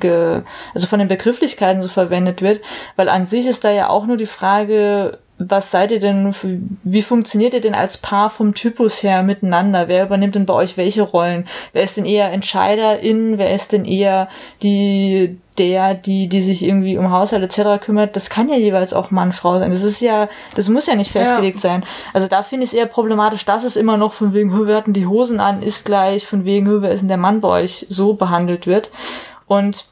also 0.74 0.86
von 0.86 0.98
den 0.98 1.08
Begrifflichkeiten 1.08 1.82
so 1.82 1.88
verwendet 1.88 2.42
wird, 2.42 2.60
weil 2.96 3.08
an 3.08 3.24
sich 3.26 3.46
ist 3.46 3.64
da 3.64 3.70
ja 3.70 3.88
auch 3.88 4.06
nur 4.06 4.16
die 4.16 4.26
Frage, 4.26 4.59
Frage, 4.60 5.18
was 5.38 5.70
seid 5.70 5.90
ihr 5.90 6.00
denn, 6.00 6.34
wie 6.84 7.00
funktioniert 7.00 7.54
ihr 7.54 7.62
denn 7.62 7.74
als 7.74 7.96
Paar 7.96 8.28
vom 8.28 8.52
Typus 8.52 9.02
her 9.02 9.22
miteinander? 9.22 9.88
Wer 9.88 10.04
übernimmt 10.04 10.34
denn 10.34 10.44
bei 10.44 10.52
euch 10.52 10.76
welche 10.76 11.00
Rollen? 11.00 11.46
Wer 11.72 11.82
ist 11.82 11.96
denn 11.96 12.04
eher 12.04 12.30
Entscheiderin? 12.30 13.38
Wer 13.38 13.54
ist 13.54 13.72
denn 13.72 13.86
eher 13.86 14.28
die, 14.62 15.38
der, 15.56 15.94
die, 15.94 16.28
die 16.28 16.42
sich 16.42 16.62
irgendwie 16.62 16.98
um 16.98 17.10
Haushalt 17.10 17.42
etc. 17.42 17.82
kümmert? 17.82 18.16
Das 18.16 18.28
kann 18.28 18.50
ja 18.50 18.56
jeweils 18.56 18.92
auch 18.92 19.10
Mann, 19.10 19.32
Frau 19.32 19.58
sein. 19.58 19.70
Das 19.70 19.82
ist 19.82 20.02
ja, 20.02 20.28
das 20.56 20.68
muss 20.68 20.86
ja 20.86 20.94
nicht 20.94 21.10
festgelegt 21.10 21.56
ja. 21.56 21.70
sein. 21.70 21.84
Also 22.12 22.28
da 22.28 22.42
finde 22.42 22.64
ich 22.64 22.72
es 22.72 22.78
eher 22.78 22.84
problematisch, 22.84 23.46
dass 23.46 23.64
es 23.64 23.76
immer 23.76 23.96
noch 23.96 24.12
von 24.12 24.34
wegen, 24.34 24.66
wir 24.66 24.76
hatten 24.76 24.92
die 24.92 25.06
Hosen 25.06 25.40
an, 25.40 25.62
ist 25.62 25.86
gleich, 25.86 26.26
von 26.26 26.44
wegen, 26.44 26.82
wer 26.82 26.90
ist 26.90 27.00
denn 27.00 27.08
der 27.08 27.16
Mann 27.16 27.40
bei 27.40 27.48
euch 27.48 27.86
so 27.88 28.12
behandelt 28.12 28.66
wird. 28.66 28.90
Und 29.46 29.86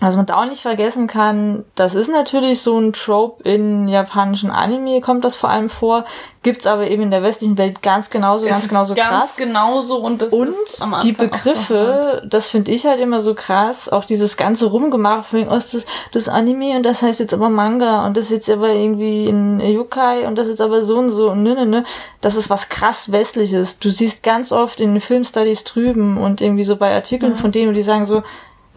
was 0.00 0.16
man 0.16 0.26
da 0.26 0.40
auch 0.40 0.46
nicht 0.46 0.62
vergessen 0.62 1.06
kann, 1.06 1.64
das 1.74 1.94
ist 1.94 2.08
natürlich 2.08 2.62
so 2.62 2.78
ein 2.78 2.92
Trope 2.94 3.42
in 3.48 3.86
japanischen 3.86 4.50
Anime, 4.50 5.00
kommt 5.02 5.24
das 5.24 5.36
vor 5.36 5.50
allem 5.50 5.68
vor, 5.68 6.06
gibt's 6.42 6.66
aber 6.66 6.88
eben 6.88 7.02
in 7.02 7.10
der 7.10 7.22
westlichen 7.22 7.58
Welt 7.58 7.82
ganz 7.82 8.08
genauso, 8.08 8.46
es 8.46 8.52
ganz 8.52 8.68
genauso 8.68 8.94
ganz 8.94 9.08
krass. 9.08 9.36
genauso 9.36 9.98
und 9.98 10.22
das 10.22 10.32
und 10.32 10.48
ist 10.48 10.80
am 10.80 10.98
die 11.02 11.12
Begriffe, 11.12 12.22
das 12.26 12.46
finde 12.46 12.72
ich 12.72 12.86
halt 12.86 12.98
immer 12.98 13.20
so 13.20 13.34
krass, 13.34 13.90
auch 13.90 14.06
dieses 14.06 14.38
ganze 14.38 14.66
Rumgemacht 14.66 15.26
von 15.26 15.46
oh, 15.48 15.50
das, 15.50 15.84
das 16.12 16.28
Anime 16.28 16.76
und 16.76 16.84
das 16.84 17.02
heißt 17.02 17.20
jetzt 17.20 17.34
aber 17.34 17.50
Manga 17.50 18.06
und 18.06 18.16
das 18.16 18.24
ist 18.26 18.30
jetzt 18.30 18.50
aber 18.50 18.70
irgendwie 18.70 19.28
ein 19.28 19.60
Yukai 19.60 20.26
und 20.26 20.38
das 20.38 20.48
ist 20.48 20.62
aber 20.62 20.82
so 20.82 20.98
und 20.98 21.10
so 21.10 21.30
und 21.30 21.42
ne, 21.42 21.54
ne, 21.54 21.66
ne. 21.66 21.84
Das 22.22 22.36
ist 22.36 22.50
was 22.50 22.68
krass 22.68 23.12
Westliches. 23.12 23.78
Du 23.78 23.90
siehst 23.90 24.22
ganz 24.22 24.52
oft 24.52 24.80
in 24.80 25.00
Filmstudies 25.00 25.64
drüben 25.64 26.18
und 26.18 26.40
irgendwie 26.40 26.64
so 26.64 26.76
bei 26.76 26.94
Artikeln 26.94 27.32
mhm. 27.32 27.36
von 27.36 27.52
denen, 27.52 27.72
die 27.72 27.82
sagen 27.82 28.04
so, 28.04 28.22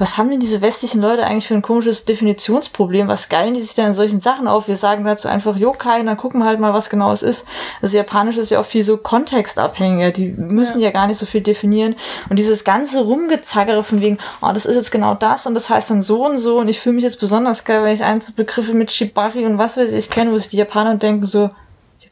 was 0.03 0.17
haben 0.17 0.29
denn 0.29 0.41
diese 0.41 0.59
westlichen 0.59 1.01
Leute 1.01 1.25
eigentlich 1.25 1.47
für 1.47 1.53
ein 1.53 1.61
komisches 1.61 2.03
Definitionsproblem? 2.03 3.07
Was 3.07 3.29
geilen 3.29 3.53
die 3.53 3.61
sich 3.61 3.73
denn 3.73 3.85
in 3.85 3.93
solchen 3.93 4.19
Sachen 4.19 4.49
auf? 4.49 4.67
Wir 4.67 4.75
sagen 4.75 5.05
dazu 5.05 5.29
einfach 5.29 5.55
Yokai 5.55 6.01
und 6.01 6.07
dann 6.07 6.17
gucken 6.17 6.41
wir 6.41 6.45
halt 6.45 6.59
mal, 6.59 6.73
was 6.73 6.89
genau 6.89 7.13
es 7.13 7.23
ist. 7.23 7.45
Also 7.81 7.95
Japanisch 7.95 8.35
ist 8.35 8.49
ja 8.49 8.59
auch 8.59 8.65
viel 8.65 8.83
so 8.83 8.97
kontextabhängiger. 8.97 10.11
Die 10.11 10.33
müssen 10.33 10.79
ja. 10.79 10.87
ja 10.87 10.91
gar 10.91 11.07
nicht 11.07 11.19
so 11.19 11.25
viel 11.25 11.39
definieren. 11.39 11.95
Und 12.27 12.37
dieses 12.37 12.65
ganze 12.65 12.99
Rumgezackere 12.99 13.81
von 13.81 14.01
wegen, 14.01 14.17
oh, 14.41 14.51
das 14.53 14.65
ist 14.65 14.75
jetzt 14.75 14.91
genau 14.91 15.15
das 15.15 15.47
und 15.47 15.53
das 15.53 15.69
heißt 15.69 15.91
dann 15.91 16.01
so 16.01 16.25
und 16.25 16.37
so 16.37 16.59
und 16.59 16.67
ich 16.67 16.81
fühle 16.81 16.95
mich 16.95 17.05
jetzt 17.05 17.21
besonders 17.21 17.63
geil, 17.63 17.81
wenn 17.81 17.95
ich 17.95 18.03
Einzelbegriffe 18.03 18.73
mit 18.73 18.91
Shibari 18.91 19.45
und 19.45 19.57
was 19.57 19.77
weiß 19.77 19.93
ich 19.93 20.09
kenne, 20.09 20.33
wo 20.33 20.37
sich 20.37 20.49
die 20.49 20.57
Japaner 20.57 20.95
denken 20.95 21.25
so, 21.25 21.49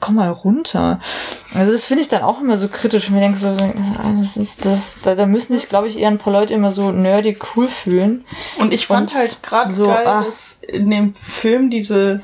komm 0.02 0.16
mal 0.16 0.30
runter. 0.30 1.00
Also 1.54 1.72
das 1.72 1.86
finde 1.86 2.02
ich 2.02 2.10
dann 2.10 2.24
auch 2.24 2.42
immer 2.42 2.58
so 2.58 2.68
kritisch. 2.68 3.08
Und 3.08 3.16
mir 3.16 3.22
denke 3.22 3.38
so, 3.38 3.56
das 4.20 4.36
ist 4.36 4.66
das, 4.66 4.98
da, 5.04 5.16
da 5.16 5.26
müssen 5.26 5.58
sich, 5.58 5.70
glaube 5.70 5.88
ich, 5.88 5.98
eher 5.98 6.10
ein 6.10 6.18
paar 6.18 6.34
Leute 6.34 6.54
immer 6.54 6.72
so 6.72 6.92
nerdy 6.92 7.38
cool 7.56 7.70
fühlen. 7.70 8.26
Und 8.60 8.74
ich 8.74 8.88
fand 8.88 9.12
Und 9.12 9.18
halt 9.18 9.42
gerade 9.44 9.72
so, 9.72 9.86
geil, 9.86 10.06
ah, 10.06 10.24
dass 10.24 10.60
in 10.68 10.90
dem 10.90 11.14
Film 11.14 11.70
diese, 11.70 12.22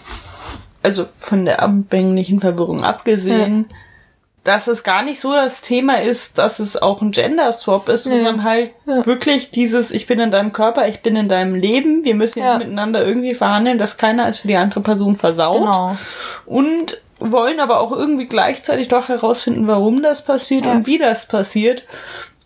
also 0.84 1.06
von 1.20 1.46
der 1.46 1.62
anfänglichen 1.62 2.40
Verwirrung 2.40 2.82
abgesehen, 2.82 3.68
ja. 3.70 3.76
dass 4.44 4.68
es 4.68 4.84
gar 4.84 5.04
nicht 5.04 5.20
so 5.20 5.34
das 5.34 5.62
Thema 5.62 6.02
ist, 6.02 6.38
dass 6.40 6.60
es 6.60 6.82
auch 6.82 7.02
ein 7.02 7.12
Gender-Swap 7.12 7.90
ist, 7.90 8.08
nee. 8.08 8.16
sondern 8.16 8.44
halt 8.44 8.72
ja. 8.88 9.06
wirklich 9.06 9.52
dieses, 9.52 9.92
ich 9.92 10.08
bin 10.08 10.20
in 10.20 10.32
deinem 10.32 10.52
Körper, 10.52 10.88
ich 10.88 11.02
bin 11.02 11.16
in 11.16 11.30
deinem 11.30 11.54
Leben, 11.54 12.04
wir 12.04 12.16
müssen 12.16 12.40
jetzt 12.40 12.48
ja. 12.48 12.58
miteinander 12.58 13.06
irgendwie 13.06 13.36
verhandeln, 13.36 13.78
dass 13.78 13.98
keiner 13.98 14.28
es 14.28 14.40
für 14.40 14.48
die 14.48 14.58
andere 14.58 14.82
Person 14.82 15.16
versaut. 15.16 15.60
Genau. 15.60 15.98
Und 16.46 17.02
wollen 17.20 17.60
aber 17.60 17.80
auch 17.80 17.92
irgendwie 17.92 18.26
gleichzeitig 18.26 18.88
doch 18.88 19.10
herausfinden, 19.10 19.68
warum 19.68 20.02
das 20.04 20.24
passiert 20.24 20.66
ja. 20.66 20.74
und 20.74 20.86
wie 20.86 20.98
das 20.98 21.28
passiert. 21.28 21.84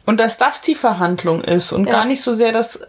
Und 0.05 0.19
dass 0.19 0.37
das 0.37 0.61
die 0.61 0.75
Verhandlung 0.75 1.43
ist 1.43 1.71
und 1.71 1.85
gar 1.85 2.05
nicht 2.05 2.23
so 2.23 2.33
sehr 2.33 2.51
das 2.51 2.81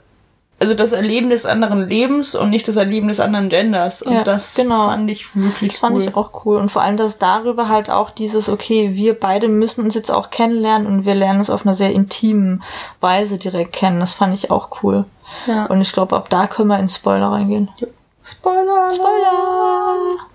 also 0.63 0.75
das 0.75 0.93
Erleben 0.93 1.31
des 1.31 1.45
anderen 1.45 1.89
Lebens 1.89 2.37
und 2.37 2.51
nicht 2.51 2.69
das 2.69 2.77
Erleben 2.77 3.09
des 3.09 3.19
anderen 3.19 3.49
Genders. 3.49 4.01
Und 4.01 4.13
ja, 4.13 4.23
das 4.23 4.55
genau. 4.55 4.91
fand 4.91 5.11
ich 5.11 5.35
wirklich 5.35 5.73
das 5.73 5.83
cool. 5.83 5.89
fand 5.89 6.03
ich 6.07 6.15
auch 6.15 6.45
cool. 6.45 6.57
Und 6.59 6.71
vor 6.71 6.83
allem, 6.83 6.97
dass 6.97 7.19
darüber 7.19 7.69
halt 7.69 7.91
auch 7.91 8.11
dieses, 8.11 8.49
okay, 8.49 8.95
wir 8.95 9.19
beide 9.19 9.49
müssen 9.49 9.85
uns 9.85 9.97
jetzt 9.97 10.13
auch 10.13 10.31
kennenlernen 10.31 10.87
und 10.87 11.05
wir 11.05 11.17
lernen 11.17 11.41
uns 11.41 11.51
auf 11.51 11.67
einer 11.67 11.75
sehr 11.75 11.93
intimen 11.93 12.63
Weise 13.01 13.39
direkt 13.39 13.73
kennen. 13.73 13.99
Das 13.99 14.13
fand 14.13 14.35
ich 14.35 14.53
auch 14.53 14.69
cool. 14.85 15.05
Ja. 15.49 15.67
Und 15.67 15.81
ich 15.81 15.93
glaube, 15.93 16.15
ab 16.15 16.31
da 16.31 16.47
können 16.47 16.69
wir 16.69 16.79
in 16.79 16.89
Spoiler 16.89 17.33
reingehen. 17.33 17.69
Spoiler! 18.23 18.89
Spoiler! 18.93 20.32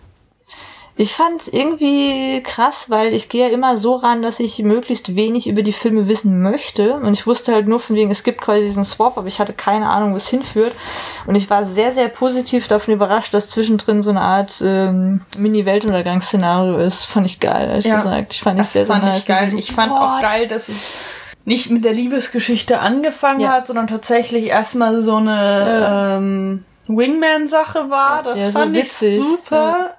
Ich 1.00 1.14
fand 1.14 1.42
es 1.42 1.48
irgendwie 1.48 2.42
krass, 2.42 2.90
weil 2.90 3.14
ich 3.14 3.30
gehe 3.30 3.48
ja 3.48 3.54
immer 3.54 3.78
so 3.78 3.96
ran, 3.96 4.24
dass 4.24 4.40
ich 4.40 4.58
möglichst 4.64 5.16
wenig 5.16 5.48
über 5.48 5.62
die 5.62 5.72
Filme 5.72 6.08
wissen 6.08 6.42
möchte. 6.42 6.96
Und 6.96 7.14
ich 7.14 7.28
wusste 7.28 7.54
halt 7.54 7.68
nur 7.68 7.80
von 7.80 7.96
wegen, 7.96 8.10
es 8.10 8.24
gibt 8.24 8.42
quasi 8.42 8.62
diesen 8.62 8.84
Swap, 8.84 9.16
aber 9.16 9.28
ich 9.28 9.40
hatte 9.40 9.54
keine 9.54 9.90
Ahnung, 9.90 10.14
wo 10.14 10.18
es 10.18 10.28
hinführt. 10.28 10.74
Und 11.28 11.36
ich 11.36 11.52
war 11.52 11.66
sehr, 11.66 11.92
sehr 11.92 12.08
positiv 12.08 12.68
davon 12.68 12.96
überrascht, 12.96 13.32
dass 13.36 13.48
zwischendrin 13.48 14.02
so 14.02 14.10
eine 14.10 14.22
Art 14.22 14.60
ähm, 14.66 15.22
Mini-Weltuntergangsszenario 15.38 16.80
ist. 16.80 17.06
Fand 17.06 17.28
ich 17.28 17.40
geil, 17.40 17.70
ehrlich 17.70 17.86
ja, 17.86 17.98
gesagt. 17.98 18.34
Ich 18.34 18.42
fand 18.42 18.58
das 18.58 18.74
sehr, 18.74 18.88
fand 18.88 19.04
sehr 19.04 19.18
ich 19.18 19.26
geil. 19.28 19.50
So, 19.50 19.58
ich 19.58 19.72
fand 19.72 19.92
what? 19.92 20.02
auch 20.02 20.22
geil, 20.22 20.48
dass 20.48 20.68
es 20.68 20.98
nicht 21.46 21.70
mit 21.70 21.86
der 21.86 21.94
Liebesgeschichte 21.94 22.80
angefangen 22.80 23.42
ja. 23.42 23.52
hat, 23.52 23.68
sondern 23.68 23.86
tatsächlich 23.86 24.48
erstmal 24.48 25.04
so 25.04 25.18
eine 25.18 25.30
ja. 25.32 26.18
ähm, 26.18 26.66
Wingman-Sache 26.88 27.92
war. 27.92 28.24
Das 28.24 28.40
ja, 28.40 28.52
fand 28.52 28.76
so 28.76 28.82
ich 28.82 29.22
super 29.22 29.97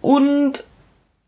und 0.00 0.64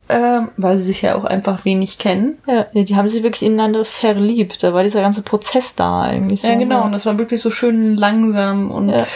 ähm, 0.08 0.50
weil 0.56 0.76
sie 0.76 0.85
sich 0.85 1.02
ja 1.02 1.14
auch 1.14 1.24
einfach 1.24 1.64
wenig 1.64 1.98
kennen. 1.98 2.38
Ja, 2.46 2.66
die 2.74 2.96
haben 2.96 3.08
sich 3.08 3.22
wirklich 3.22 3.42
ineinander 3.42 3.85
verliebt. 3.85 4.62
Da 4.62 4.74
war 4.74 4.82
dieser 4.82 5.00
ganze 5.00 5.22
Prozess 5.22 5.74
da 5.74 6.02
eigentlich. 6.02 6.42
So. 6.42 6.48
Ja, 6.48 6.56
genau. 6.56 6.85
Und 6.85 6.92
das 6.92 7.06
war 7.06 7.18
wirklich 7.18 7.40
so 7.40 7.50
schön 7.50 7.96
langsam 7.96 8.70
und 8.70 8.88
ja. 8.88 9.06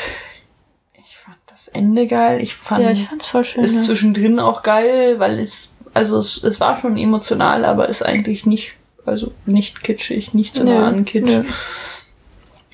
ich 1.02 1.16
fand 1.16 1.36
das 1.46 1.68
Ende 1.68 2.06
geil. 2.06 2.40
Ich 2.40 2.54
fand 2.54 2.82
ja, 2.82 2.90
ich 2.90 3.08
fand's 3.08 3.26
voll 3.26 3.44
schön. 3.44 3.64
Ist 3.64 3.74
ja. 3.74 3.82
zwischendrin 3.82 4.38
auch 4.38 4.62
geil, 4.62 5.18
weil 5.18 5.38
es 5.40 5.74
also 5.92 6.18
es, 6.18 6.42
es 6.42 6.60
war 6.60 6.78
schon 6.78 6.96
emotional, 6.96 7.64
aber 7.64 7.88
ist 7.88 8.02
eigentlich 8.02 8.46
nicht 8.46 8.74
also 9.06 9.32
nicht 9.46 9.82
kitschig, 9.82 10.34
nicht 10.34 10.56
so 10.56 10.64
nah 10.64 10.88
an 10.88 11.04
Kitsch. 11.04 11.44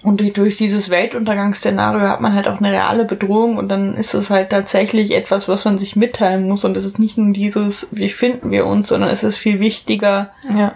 Und 0.02 0.36
durch 0.36 0.56
dieses 0.56 0.90
Weltuntergangsszenario 0.90 2.08
hat 2.08 2.20
man 2.20 2.34
halt 2.34 2.48
auch 2.48 2.58
eine 2.58 2.72
reale 2.72 3.04
Bedrohung 3.04 3.56
und 3.56 3.68
dann 3.68 3.96
ist 3.96 4.14
es 4.14 4.30
halt 4.30 4.50
tatsächlich 4.50 5.12
etwas, 5.12 5.48
was 5.48 5.64
man 5.64 5.78
sich 5.78 5.94
mitteilen 5.94 6.48
muss. 6.48 6.64
Und 6.64 6.76
es 6.76 6.84
ist 6.84 6.98
nicht 6.98 7.18
nur 7.18 7.32
dieses, 7.32 7.86
wie 7.92 8.08
finden 8.08 8.50
wir 8.50 8.66
uns, 8.66 8.88
sondern 8.88 9.10
es 9.10 9.22
ist 9.22 9.38
viel 9.38 9.60
wichtiger, 9.60 10.32
ja. 10.56 10.74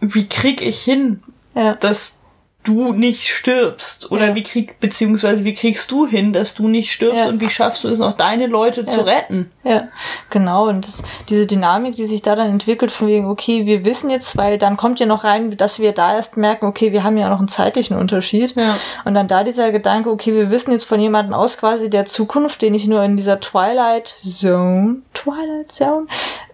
wie 0.00 0.26
krieg 0.26 0.62
ich 0.62 0.80
hin, 0.80 1.22
ja. 1.54 1.74
dass 1.74 2.18
du 2.64 2.92
nicht 2.92 3.28
stirbst 3.28 4.10
oder 4.12 4.28
ja. 4.28 4.34
wie 4.34 4.42
krieg 4.42 4.78
beziehungsweise 4.78 5.44
wie 5.44 5.54
kriegst 5.54 5.90
du 5.90 6.06
hin, 6.06 6.32
dass 6.32 6.54
du 6.54 6.68
nicht 6.68 6.92
stirbst 6.92 7.16
ja. 7.16 7.26
und 7.26 7.40
wie 7.40 7.50
schaffst 7.50 7.82
du 7.82 7.88
es 7.88 7.98
noch 7.98 8.16
deine 8.16 8.46
Leute 8.46 8.82
ja. 8.82 8.86
zu 8.86 9.00
retten? 9.00 9.50
Ja, 9.64 9.88
genau 10.30 10.68
und 10.68 10.86
das, 10.86 11.02
diese 11.28 11.46
Dynamik, 11.46 11.96
die 11.96 12.04
sich 12.04 12.22
da 12.22 12.36
dann 12.36 12.50
entwickelt 12.50 12.92
von 12.92 13.08
wegen 13.08 13.26
okay, 13.26 13.66
wir 13.66 13.84
wissen 13.84 14.10
jetzt, 14.10 14.36
weil 14.36 14.58
dann 14.58 14.76
kommt 14.76 15.00
ja 15.00 15.06
noch 15.06 15.24
rein, 15.24 15.56
dass 15.56 15.80
wir 15.80 15.92
da 15.92 16.14
erst 16.14 16.36
merken, 16.36 16.66
okay, 16.66 16.92
wir 16.92 17.02
haben 17.02 17.16
ja 17.16 17.28
noch 17.28 17.38
einen 17.38 17.48
zeitlichen 17.48 17.96
Unterschied 17.96 18.54
ja. 18.54 18.76
und 19.04 19.14
dann 19.14 19.26
da 19.26 19.42
dieser 19.42 19.72
Gedanke, 19.72 20.10
okay, 20.10 20.32
wir 20.32 20.50
wissen 20.50 20.70
jetzt 20.70 20.84
von 20.84 21.00
jemandem 21.00 21.34
aus 21.34 21.58
quasi 21.58 21.90
der 21.90 22.04
Zukunft, 22.04 22.62
den 22.62 22.74
ich 22.74 22.86
nur 22.86 23.02
in 23.02 23.16
dieser 23.16 23.40
Twilight 23.40 24.14
Zone, 24.22 25.02
Twilight 25.14 25.72
Zone 25.72 26.06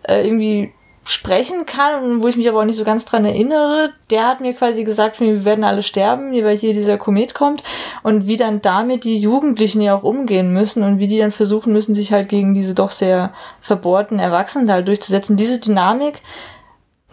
äh, 0.04 0.26
irgendwie 0.26 0.72
sprechen 1.08 1.64
kann 1.64 2.04
und 2.04 2.22
wo 2.22 2.28
ich 2.28 2.36
mich 2.36 2.48
aber 2.50 2.60
auch 2.60 2.64
nicht 2.66 2.76
so 2.76 2.84
ganz 2.84 3.06
dran 3.06 3.24
erinnere, 3.24 3.94
der 4.10 4.28
hat 4.28 4.42
mir 4.42 4.52
quasi 4.52 4.84
gesagt, 4.84 5.18
wir 5.20 5.46
werden 5.46 5.64
alle 5.64 5.82
sterben, 5.82 6.32
weil 6.44 6.56
hier 6.56 6.74
dieser 6.74 6.98
Komet 6.98 7.34
kommt 7.34 7.62
und 8.02 8.26
wie 8.26 8.36
dann 8.36 8.60
damit 8.60 9.04
die 9.04 9.18
Jugendlichen 9.18 9.80
ja 9.80 9.96
auch 9.96 10.02
umgehen 10.02 10.52
müssen 10.52 10.82
und 10.82 10.98
wie 10.98 11.08
die 11.08 11.18
dann 11.18 11.30
versuchen 11.30 11.72
müssen, 11.72 11.94
sich 11.94 12.12
halt 12.12 12.28
gegen 12.28 12.52
diese 12.52 12.74
doch 12.74 12.90
sehr 12.90 13.32
verbohrten 13.62 14.18
Erwachsenen 14.18 14.66
da 14.66 14.74
halt 14.74 14.88
durchzusetzen. 14.88 15.38
Diese 15.38 15.58
Dynamik, 15.58 16.20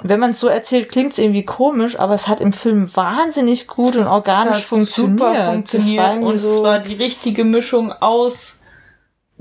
wenn 0.04 0.20
man 0.20 0.32
es 0.32 0.42
so 0.42 0.48
erzählt, 0.48 0.90
klingt 0.90 1.14
es 1.14 1.18
irgendwie 1.18 1.46
komisch, 1.46 1.98
aber 1.98 2.16
es 2.16 2.28
hat 2.28 2.42
im 2.42 2.52
Film 2.52 2.94
wahnsinnig 2.94 3.68
gut 3.68 3.96
und 3.96 4.08
organisch 4.08 4.66
funktioniert. 4.66 5.20
Super 5.20 5.52
funktioniert 5.54 6.18
und 6.22 6.38
so 6.38 6.50
es 6.50 6.64
war 6.64 6.80
die 6.80 6.96
richtige 6.96 7.46
Mischung 7.46 7.94
aus 7.94 8.56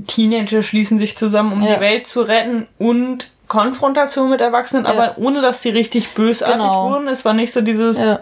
Teenager 0.07 0.63
schließen 0.63 1.01
sich 1.01 1.19
zusammen, 1.19 1.53
um 1.53 1.63
ja. 1.63 1.75
die 1.75 1.81
Welt 1.81 2.07
zu 2.07 2.23
retten 2.23 2.69
und 2.79 3.34
Konfrontation 3.55 4.31
mit 4.31 4.41
Erwachsenen, 4.41 4.85
ja. 4.85 4.91
aber 4.91 5.19
ohne 5.19 5.41
dass 5.41 5.61
die 5.61 5.71
richtig 5.71 6.13
bösartig 6.15 6.57
genau. 6.57 6.91
wurden. 6.91 7.07
Es 7.07 7.25
war 7.25 7.35
nicht 7.35 7.53
so 7.53 7.61
dieses, 7.61 8.01
ja. 8.01 8.19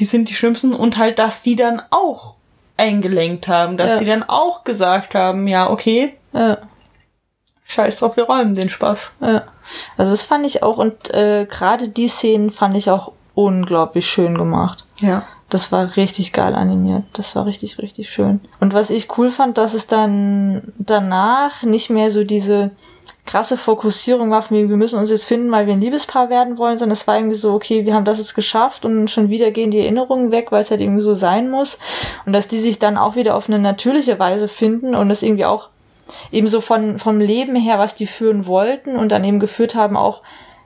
die 0.00 0.04
sind 0.04 0.28
die 0.28 0.34
Schlimmsten 0.34 0.74
und 0.74 0.96
halt, 0.96 1.20
dass 1.20 1.42
die 1.42 1.54
dann 1.54 1.80
auch 1.90 2.34
eingelenkt 2.76 3.46
haben, 3.46 3.76
dass 3.76 3.88
ja. 3.88 3.96
sie 3.98 4.04
dann 4.06 4.24
auch 4.24 4.64
gesagt 4.64 5.14
haben, 5.14 5.46
ja, 5.46 5.70
okay, 5.70 6.16
scheiß 7.64 8.00
drauf, 8.00 8.16
wir 8.16 8.24
räumen 8.24 8.54
den 8.54 8.68
Spaß. 8.68 9.12
Also 9.96 10.12
das 10.12 10.22
fand 10.24 10.44
ich 10.46 10.62
auch 10.64 10.78
und 10.78 11.14
äh, 11.14 11.46
gerade 11.48 11.88
die 11.88 12.08
Szenen 12.08 12.50
fand 12.50 12.76
ich 12.76 12.90
auch 12.90 13.12
unglaublich 13.34 14.08
schön 14.08 14.36
gemacht. 14.36 14.84
Ja. 15.00 15.24
Das 15.48 15.72
war 15.72 15.96
richtig 15.96 16.32
geil 16.32 16.54
animiert. 16.54 17.04
Das 17.12 17.34
war 17.34 17.44
richtig, 17.46 17.78
richtig 17.78 18.10
schön. 18.10 18.40
Und 18.60 18.72
was 18.72 18.90
ich 18.90 19.16
cool 19.18 19.30
fand, 19.30 19.58
dass 19.58 19.74
es 19.74 19.86
dann 19.86 20.72
danach 20.78 21.62
nicht 21.62 21.90
mehr 21.90 22.10
so 22.10 22.24
diese 22.24 22.70
krasse 23.30 23.56
Fokussierung 23.56 24.30
war, 24.30 24.42
von 24.42 24.56
wegen, 24.56 24.68
wir 24.68 24.76
müssen 24.76 24.98
uns 24.98 25.08
jetzt 25.08 25.24
finden, 25.24 25.52
weil 25.52 25.66
wir 25.66 25.74
ein 25.74 25.80
Liebespaar 25.80 26.30
werden 26.30 26.58
wollen, 26.58 26.78
sondern 26.78 26.94
es 26.94 27.06
war 27.06 27.16
irgendwie 27.16 27.36
so, 27.36 27.52
okay, 27.52 27.86
wir 27.86 27.94
haben 27.94 28.04
das 28.04 28.18
jetzt 28.18 28.34
geschafft 28.34 28.84
und 28.84 29.08
schon 29.08 29.30
wieder 29.30 29.52
gehen 29.52 29.70
die 29.70 29.78
Erinnerungen 29.78 30.32
weg, 30.32 30.50
weil 30.50 30.62
es 30.62 30.70
halt 30.72 30.80
irgendwie 30.80 31.02
so 31.02 31.14
sein 31.14 31.48
muss. 31.48 31.78
Und 32.26 32.32
dass 32.32 32.48
die 32.48 32.58
sich 32.58 32.80
dann 32.80 32.96
auch 32.96 33.14
wieder 33.14 33.36
auf 33.36 33.48
eine 33.48 33.60
natürliche 33.60 34.18
Weise 34.18 34.48
finden 34.48 34.96
und 34.96 35.08
das 35.08 35.22
irgendwie 35.22 35.44
auch 35.44 35.68
eben 36.32 36.48
so 36.48 36.60
von, 36.60 36.98
vom 36.98 37.20
Leben 37.20 37.54
her, 37.54 37.78
was 37.78 37.94
die 37.94 38.06
führen 38.06 38.46
wollten 38.46 38.96
und 38.96 39.12
dann 39.12 39.22
eben 39.22 39.38
geführt 39.38 39.76
haben, 39.76 39.96
auch 39.96 40.22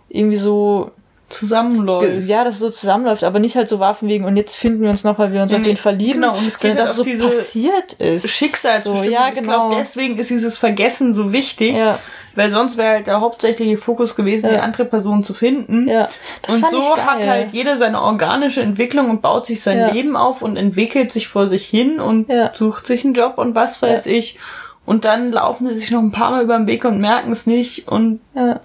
irgendwie 0.09 0.39
so 0.39 0.91
zusammenläuft. 1.29 2.27
Ja, 2.27 2.45
dass 2.45 2.55
es 2.55 2.61
so 2.61 2.71
zusammenläuft, 2.71 3.25
aber 3.25 3.39
nicht 3.39 3.57
halt 3.57 3.69
so 3.69 3.79
war 3.81 3.95
von 3.95 4.09
wegen, 4.09 4.25
und 4.25 4.37
jetzt 4.37 4.57
finden 4.57 4.83
wir 4.83 4.91
uns 4.91 5.05
noch, 5.05 5.19
weil 5.19 5.33
wir 5.33 5.43
uns 5.43 5.53
nee, 5.53 5.59
auf 5.59 5.65
jeden 5.65 5.77
Fall 5.77 5.97
lieben. 5.97 6.21
Genau, 6.21 6.37
und 6.37 6.47
es 6.47 6.59
geht 6.59 6.79
dass 6.79 6.97
halt 6.97 7.19
so 7.19 7.27
passiert 7.27 7.95
ist. 7.95 8.29
Schicksalsbestimmung. 8.29 9.05
So, 9.05 9.11
ja, 9.11 9.31
genau. 9.31 9.41
Ich 9.41 9.43
glaube, 9.45 9.77
deswegen 9.79 10.19
ist 10.19 10.31
dieses 10.31 10.59
Vergessen 10.59 11.13
so 11.13 11.33
wichtig. 11.33 11.77
Ja. 11.77 11.99
Weil 12.37 12.51
sonst 12.51 12.77
wäre 12.77 12.95
halt 12.95 13.07
der 13.07 13.21
hauptsächliche 13.21 13.77
Fokus 13.77 14.17
gewesen, 14.17 14.47
ja. 14.47 14.55
die 14.55 14.59
andere 14.59 14.85
Person 14.85 15.23
zu 15.23 15.35
finden. 15.35 15.89
Ja, 15.89 16.09
das 16.43 16.57
und 16.57 16.69
so 16.69 16.97
hat 16.97 17.25
halt 17.25 17.53
jeder 17.53 17.77
seine 17.77 18.03
organische 18.03 18.61
Entwicklung 18.61 19.09
und 19.09 19.23
baut 19.23 19.47
sich 19.47 19.63
sein 19.63 19.79
ja. 19.79 19.93
Leben 19.93 20.17
auf 20.17 20.43
und 20.43 20.57
entwickelt 20.57 21.13
sich 21.13 21.29
vor 21.29 21.47
sich 21.47 21.65
hin 21.65 22.01
und 22.01 22.29
ja. 22.29 22.53
sucht 22.53 22.89
sich 22.89 23.05
einen 23.05 23.15
Job 23.15 23.39
und 23.39 23.55
was 23.55 23.81
weiß 23.83 24.07
ich. 24.07 24.39
Und 24.85 25.05
dann 25.05 25.31
laufen 25.31 25.69
sie 25.69 25.77
sich 25.77 25.91
noch 25.93 26.01
ein 26.01 26.11
paar 26.11 26.33
Mal 26.33 26.43
über 26.43 26.57
den 26.57 26.67
Weg 26.67 26.85
und 26.85 27.01
merken 27.01 27.31
es 27.31 27.47
nicht 27.47 27.87
und 27.89 28.21
ja. 28.35 28.61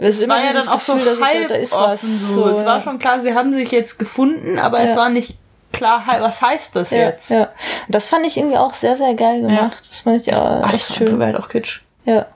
Es 0.00 0.26
war 0.28 0.42
ja 0.42 0.52
dann 0.52 0.66
auch 0.68 0.78
Gefühl, 0.78 1.16
so 1.16 1.24
halb 1.24 1.48
da, 1.48 1.54
da 1.54 1.60
ist 1.60 1.76
was. 1.76 2.00
So. 2.00 2.46
Es 2.46 2.64
war 2.64 2.80
schon 2.80 2.98
klar, 2.98 3.20
sie 3.20 3.34
haben 3.34 3.52
sich 3.52 3.70
jetzt 3.70 3.98
gefunden, 3.98 4.58
aber 4.58 4.80
es 4.80 4.96
war 4.96 5.10
nicht 5.10 5.36
klar, 5.72 6.04
was 6.18 6.42
heißt 6.42 6.74
das 6.74 6.90
jetzt? 6.90 7.30
Ja. 7.30 7.48
Das 7.88 8.06
fand 8.06 8.26
ich 8.26 8.36
irgendwie 8.36 8.56
auch 8.56 8.72
sehr, 8.72 8.96
sehr 8.96 9.14
geil 9.14 9.40
gemacht. 9.40 9.80
Das 9.80 10.00
fand 10.00 10.16
ich 10.16 10.34
auch 10.34 10.62
Ach, 10.62 10.72
echt 10.72 10.94
schön. 10.94 11.22
Halt 11.22 11.36
auch 11.36 11.48
Kitsch. 11.48 11.82
Ja. 12.04 12.26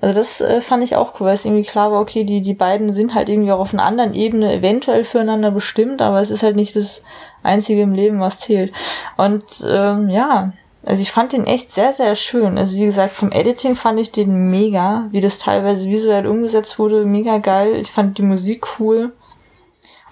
Also 0.00 0.14
das 0.14 0.40
äh, 0.40 0.60
fand 0.62 0.82
ich 0.82 0.96
auch 0.96 1.20
cool, 1.20 1.26
weil 1.26 1.34
es 1.34 1.44
irgendwie 1.44 1.64
klar 1.64 1.92
war, 1.92 2.00
okay, 2.00 2.24
die, 2.24 2.40
die 2.40 2.54
beiden 2.54 2.92
sind 2.92 3.14
halt 3.14 3.28
irgendwie 3.28 3.52
auch 3.52 3.58
auf 3.60 3.74
einer 3.74 3.84
anderen 3.84 4.14
Ebene 4.14 4.52
eventuell 4.52 5.04
füreinander 5.04 5.50
bestimmt, 5.50 6.00
aber 6.00 6.20
es 6.20 6.30
ist 6.30 6.42
halt 6.42 6.56
nicht 6.56 6.74
das 6.74 7.02
Einzige 7.42 7.82
im 7.82 7.92
Leben, 7.92 8.18
was 8.20 8.38
zählt. 8.38 8.72
Und 9.16 9.44
ähm, 9.68 10.08
ja, 10.08 10.52
also 10.82 11.02
ich 11.02 11.12
fand 11.12 11.32
den 11.32 11.46
echt 11.46 11.72
sehr, 11.72 11.92
sehr 11.92 12.14
schön. 12.16 12.56
Also 12.56 12.76
wie 12.76 12.84
gesagt, 12.84 13.12
vom 13.12 13.32
Editing 13.32 13.76
fand 13.76 14.00
ich 14.00 14.12
den 14.12 14.50
mega, 14.50 15.08
wie 15.10 15.20
das 15.20 15.38
teilweise 15.38 15.88
visuell 15.88 16.26
umgesetzt 16.26 16.78
wurde, 16.78 17.04
mega 17.04 17.38
geil. 17.38 17.76
Ich 17.76 17.90
fand 17.90 18.16
die 18.16 18.22
Musik 18.22 18.66
cool. 18.78 19.12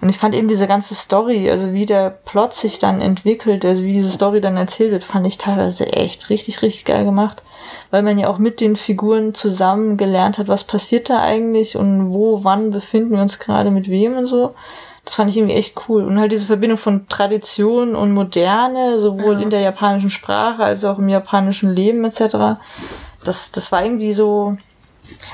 Und 0.00 0.10
ich 0.10 0.18
fand 0.18 0.34
eben 0.34 0.46
diese 0.46 0.68
ganze 0.68 0.94
Story, 0.94 1.50
also 1.50 1.72
wie 1.72 1.84
der 1.84 2.10
Plot 2.10 2.54
sich 2.54 2.78
dann 2.78 3.00
entwickelt, 3.00 3.64
also 3.64 3.82
wie 3.82 3.94
diese 3.94 4.12
Story 4.12 4.40
dann 4.40 4.56
erzählt 4.56 4.92
wird, 4.92 5.02
fand 5.02 5.26
ich 5.26 5.38
teilweise 5.38 5.92
echt 5.92 6.30
richtig, 6.30 6.62
richtig 6.62 6.84
geil 6.84 7.04
gemacht. 7.04 7.42
Weil 7.90 8.02
man 8.02 8.16
ja 8.16 8.28
auch 8.28 8.38
mit 8.38 8.60
den 8.60 8.76
Figuren 8.76 9.34
zusammen 9.34 9.96
gelernt 9.96 10.38
hat, 10.38 10.46
was 10.46 10.62
passiert 10.62 11.10
da 11.10 11.20
eigentlich 11.20 11.76
und 11.76 12.12
wo, 12.12 12.44
wann 12.44 12.70
befinden 12.70 13.12
wir 13.12 13.22
uns 13.22 13.40
gerade 13.40 13.72
mit 13.72 13.90
wem 13.90 14.16
und 14.16 14.26
so. 14.26 14.54
Das 15.08 15.14
fand 15.14 15.30
ich 15.30 15.38
irgendwie 15.38 15.54
echt 15.54 15.74
cool. 15.88 16.04
Und 16.04 16.20
halt 16.20 16.32
diese 16.32 16.44
Verbindung 16.44 16.76
von 16.76 17.08
Tradition 17.08 17.96
und 17.96 18.12
Moderne, 18.12 18.98
sowohl 18.98 19.36
ja. 19.36 19.40
in 19.40 19.48
der 19.48 19.60
japanischen 19.60 20.10
Sprache 20.10 20.62
als 20.62 20.84
auch 20.84 20.98
im 20.98 21.08
japanischen 21.08 21.74
Leben 21.74 22.04
etc. 22.04 22.60
Das, 23.24 23.50
das 23.50 23.72
war 23.72 23.82
irgendwie 23.82 24.12
so. 24.12 24.58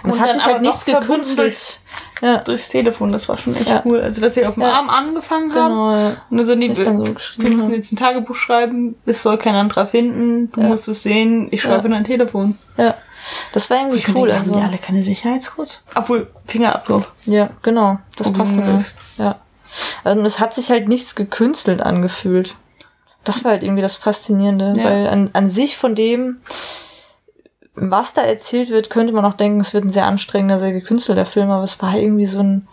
Und 0.05 0.11
es 0.11 0.21
hat 0.21 0.33
sich 0.33 0.47
halt 0.47 0.63
nichts 0.63 0.85
gekünstelt 0.85 1.81
ja. 2.23 2.37
durchs 2.39 2.69
Telefon. 2.69 3.11
Das 3.11 3.29
war 3.29 3.37
schon 3.37 3.57
echt 3.57 3.69
ja. 3.69 3.83
cool. 3.85 4.01
Also, 4.01 4.21
dass 4.21 4.35
sie 4.35 4.47
auf 4.47 4.55
dem 4.55 4.63
Arm 4.63 4.89
angefangen 4.89 5.53
haben. 5.53 5.75
Genau, 5.75 6.15
Und 6.31 6.37
dann 6.37 6.47
sind 6.47 6.61
die, 6.61 6.69
dann 6.69 7.05
so 7.05 7.17
wir 7.39 7.51
müssen 7.51 7.73
jetzt 7.73 7.91
ein 7.91 7.97
Tagebuch 7.97 8.37
schreiben, 8.37 8.95
es 9.07 9.25
soll 9.25 9.39
kein 9.39 9.57
anderer 9.57 9.89
finden, 9.89 10.53
du 10.53 10.61
musst 10.61 10.87
es 10.87 11.03
sehen, 11.03 11.49
ich 11.51 11.63
schreibe 11.63 11.87
in 11.87 11.95
dein 11.95 12.05
Telefon. 12.05 12.57
Ja. 12.77 12.95
Das 13.51 13.69
war 13.71 13.79
irgendwie 13.79 14.05
cool. 14.13 14.29
Denke, 14.29 14.35
also. 14.35 14.53
Haben 14.53 14.61
die 14.61 14.69
alle 14.69 14.79
keine 14.79 15.03
Sicherheitscodes? 15.03 15.83
Obwohl, 15.97 16.31
Fingerabdruck. 16.47 17.11
Ja, 17.27 17.51
genau. 17.61 17.99
Das 18.17 18.33
passt 18.33 18.57
ja. 19.19 19.41
Also, 20.03 20.23
es 20.23 20.39
hat 20.41 20.55
sich 20.55 20.71
halt 20.71 20.89
nichts 20.89 21.15
gekünstelt 21.15 21.83
angefühlt. 21.83 22.57
Das 23.25 23.45
war 23.45 23.53
halt 23.53 23.63
irgendwie 23.63 23.83
das 23.83 23.95
Faszinierende, 23.95 24.75
ja. 24.77 24.85
weil 24.85 25.09
an, 25.09 25.31
an 25.33 25.49
sich 25.49 25.77
von 25.77 25.95
dem, 25.95 26.39
was 27.75 28.13
da 28.13 28.23
erzählt 28.23 28.71
wird, 28.71 28.91
könnte 28.91 29.13
man 29.13 29.25
auch 29.25 29.35
denken, 29.35 29.61
es 29.61 29.75
wird 29.75 29.85
ein 29.85 29.91
sehr 29.91 30.07
anstrengender, 30.07 30.59
sehr 30.59 30.73
gekünstelter 30.73 31.27
Film, 31.27 31.51
aber 31.51 31.65
es 31.65 31.81
war 31.81 31.97
irgendwie 31.97 32.27
so 32.27 32.41
ein, 32.41 32.69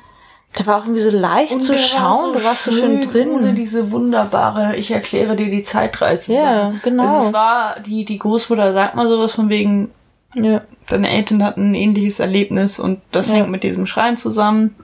der 0.59 0.67
war 0.67 0.79
auch 0.79 0.85
irgendwie 0.85 1.01
so 1.01 1.09
leicht 1.09 1.55
und 1.55 1.61
zu 1.61 1.77
schauen, 1.77 2.33
so 2.33 2.33
du 2.33 2.43
warst 2.43 2.65
so 2.65 2.71
schön 2.71 3.01
drin. 3.01 3.29
Ohne 3.31 3.53
diese 3.53 3.91
wunderbare, 3.91 4.75
ich 4.75 4.91
erkläre 4.91 5.35
dir 5.35 5.49
die 5.49 5.63
Zeitreise. 5.63 6.33
Ja, 6.33 6.73
genau. 6.83 7.03
Also 7.03 7.27
es 7.27 7.33
war, 7.33 7.79
die, 7.79 8.03
die 8.03 8.19
Großmutter 8.19 8.73
sagt 8.73 8.95
mal 8.95 9.07
sowas 9.07 9.33
von 9.33 9.47
wegen, 9.49 9.91
ja. 10.35 10.61
deine 10.89 11.09
Eltern 11.09 11.43
hatten 11.43 11.71
ein 11.71 11.75
ähnliches 11.75 12.19
Erlebnis 12.19 12.79
und 12.79 12.99
das 13.11 13.29
ja. 13.29 13.35
hängt 13.35 13.49
mit 13.49 13.63
diesem 13.63 13.85
Schrein 13.85 14.17
zusammen. 14.17 14.75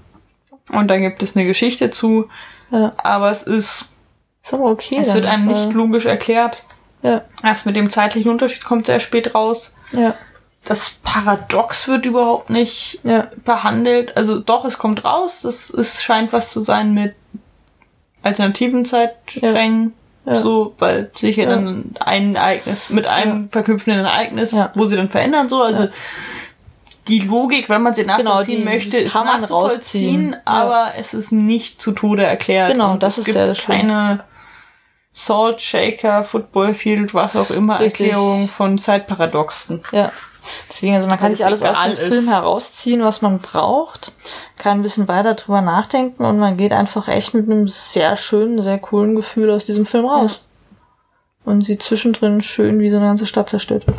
Und 0.71 0.87
dann 0.89 1.01
gibt 1.01 1.23
es 1.23 1.35
eine 1.35 1.45
Geschichte 1.45 1.91
zu. 1.91 2.27
Ja. 2.71 2.93
Aber 2.97 3.31
es 3.31 3.43
ist, 3.43 3.85
ist 4.43 4.53
aber 4.53 4.65
okay. 4.65 4.97
Es 4.99 5.13
wird 5.13 5.25
einem 5.25 5.47
nicht 5.47 5.73
logisch 5.73 6.05
erklärt. 6.05 6.63
Ja. 7.01 7.23
Erst 7.43 7.65
mit 7.65 7.75
dem 7.75 7.89
zeitlichen 7.89 8.31
Unterschied 8.31 8.65
kommt 8.65 8.85
sehr 8.85 8.99
spät 8.99 9.33
raus. 9.35 9.73
Ja. 9.93 10.15
Das 10.65 10.97
Paradox 11.03 11.87
wird 11.87 12.05
überhaupt 12.05 12.49
nicht 12.49 12.99
ja. 13.03 13.27
behandelt. 13.45 14.17
Also 14.17 14.39
doch, 14.39 14.65
es 14.65 14.77
kommt 14.77 15.05
raus. 15.05 15.41
Das 15.43 15.69
ist, 15.69 16.03
scheint 16.03 16.33
was 16.33 16.51
zu 16.51 16.61
sein 16.61 16.93
mit 16.93 17.15
alternativen 18.23 18.83
Zeitsträngen. 18.83 19.93
Ja. 20.25 20.35
So, 20.35 20.73
weil 20.77 21.09
sich 21.15 21.37
ja 21.37 21.45
dann 21.45 21.93
ein 22.01 22.35
Ereignis 22.35 22.89
mit 22.89 23.07
einem 23.07 23.49
verknüpfenden 23.49 24.03
Ereignis, 24.03 24.53
wo 24.73 24.85
sie 24.87 24.97
dann 24.97 25.09
verändern, 25.09 25.47
so. 25.47 25.61
Also 25.61 25.87
die 27.07 27.19
Logik, 27.19 27.69
wenn 27.69 27.81
man 27.81 27.93
sie 27.93 28.01
genau, 28.01 28.17
nachvollziehen 28.17 28.59
genau, 28.59 28.71
möchte, 28.71 28.97
ist 28.97 29.15
nachzuvollziehen, 29.15 30.35
aber 30.45 30.93
es 30.97 31.13
ist 31.13 31.31
nicht 31.31 31.81
zu 31.81 31.91
Tode 31.91 32.23
erklärt. 32.23 32.73
Genau, 32.73 32.91
Und 32.91 33.03
das 33.03 33.17
ist 33.17 33.25
gibt 33.25 33.37
ja 33.37 33.47
das 33.47 33.61
keine 33.61 34.23
Salt 35.13 35.61
Shaker, 35.61 36.23
Football 36.23 36.75
Field, 36.75 37.13
was 37.15 37.35
auch 37.35 37.49
immer, 37.49 37.79
Richtig. 37.79 38.07
Erklärung 38.07 38.47
von 38.47 38.77
Zeitparadoxen. 38.77 39.81
Ja. 39.91 40.11
Deswegen, 40.69 40.95
also 40.95 41.07
man 41.07 41.19
kann 41.19 41.33
sich 41.33 41.43
alles 41.43 41.61
aus 41.61 41.75
dem 41.83 41.93
ist. 41.93 41.99
Film 41.99 42.27
herausziehen, 42.27 43.03
was 43.03 43.21
man 43.21 43.39
braucht, 43.39 44.11
kann 44.57 44.79
ein 44.79 44.81
bisschen 44.81 45.07
weiter 45.07 45.33
drüber 45.33 45.61
nachdenken 45.61 46.23
und 46.23 46.37
man 46.37 46.55
geht 46.55 46.71
einfach 46.71 47.07
echt 47.07 47.33
mit 47.33 47.49
einem 47.49 47.67
sehr 47.67 48.15
schönen, 48.15 48.61
sehr 48.61 48.77
coolen 48.77 49.15
Gefühl 49.15 49.49
aus 49.51 49.65
diesem 49.65 49.85
Film 49.85 50.05
raus. 50.05 50.39
Ja. 50.39 51.51
Und 51.51 51.61
sieht 51.63 51.81
zwischendrin 51.81 52.41
schön, 52.41 52.79
wie 52.79 52.89
so 52.89 52.97
eine 52.97 53.05
ganze 53.07 53.25
Stadt 53.25 53.49
zerstört 53.49 53.87
wird. 53.87 53.97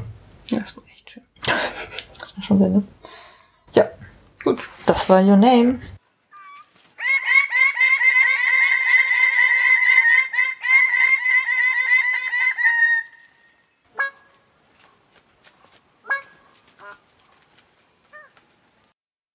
Ja, 0.51 0.59
das 0.59 0.77
war 0.77 0.85
echt 0.92 1.11
schön. 1.11 1.23
Das 2.21 2.37
war 2.37 2.44
schon 2.44 2.59
sehr 2.59 2.68
nett. 2.68 2.85
Gut. 4.49 4.63
Das 4.87 5.11
war 5.11 5.23
Your 5.23 5.37
Name. 5.37 5.79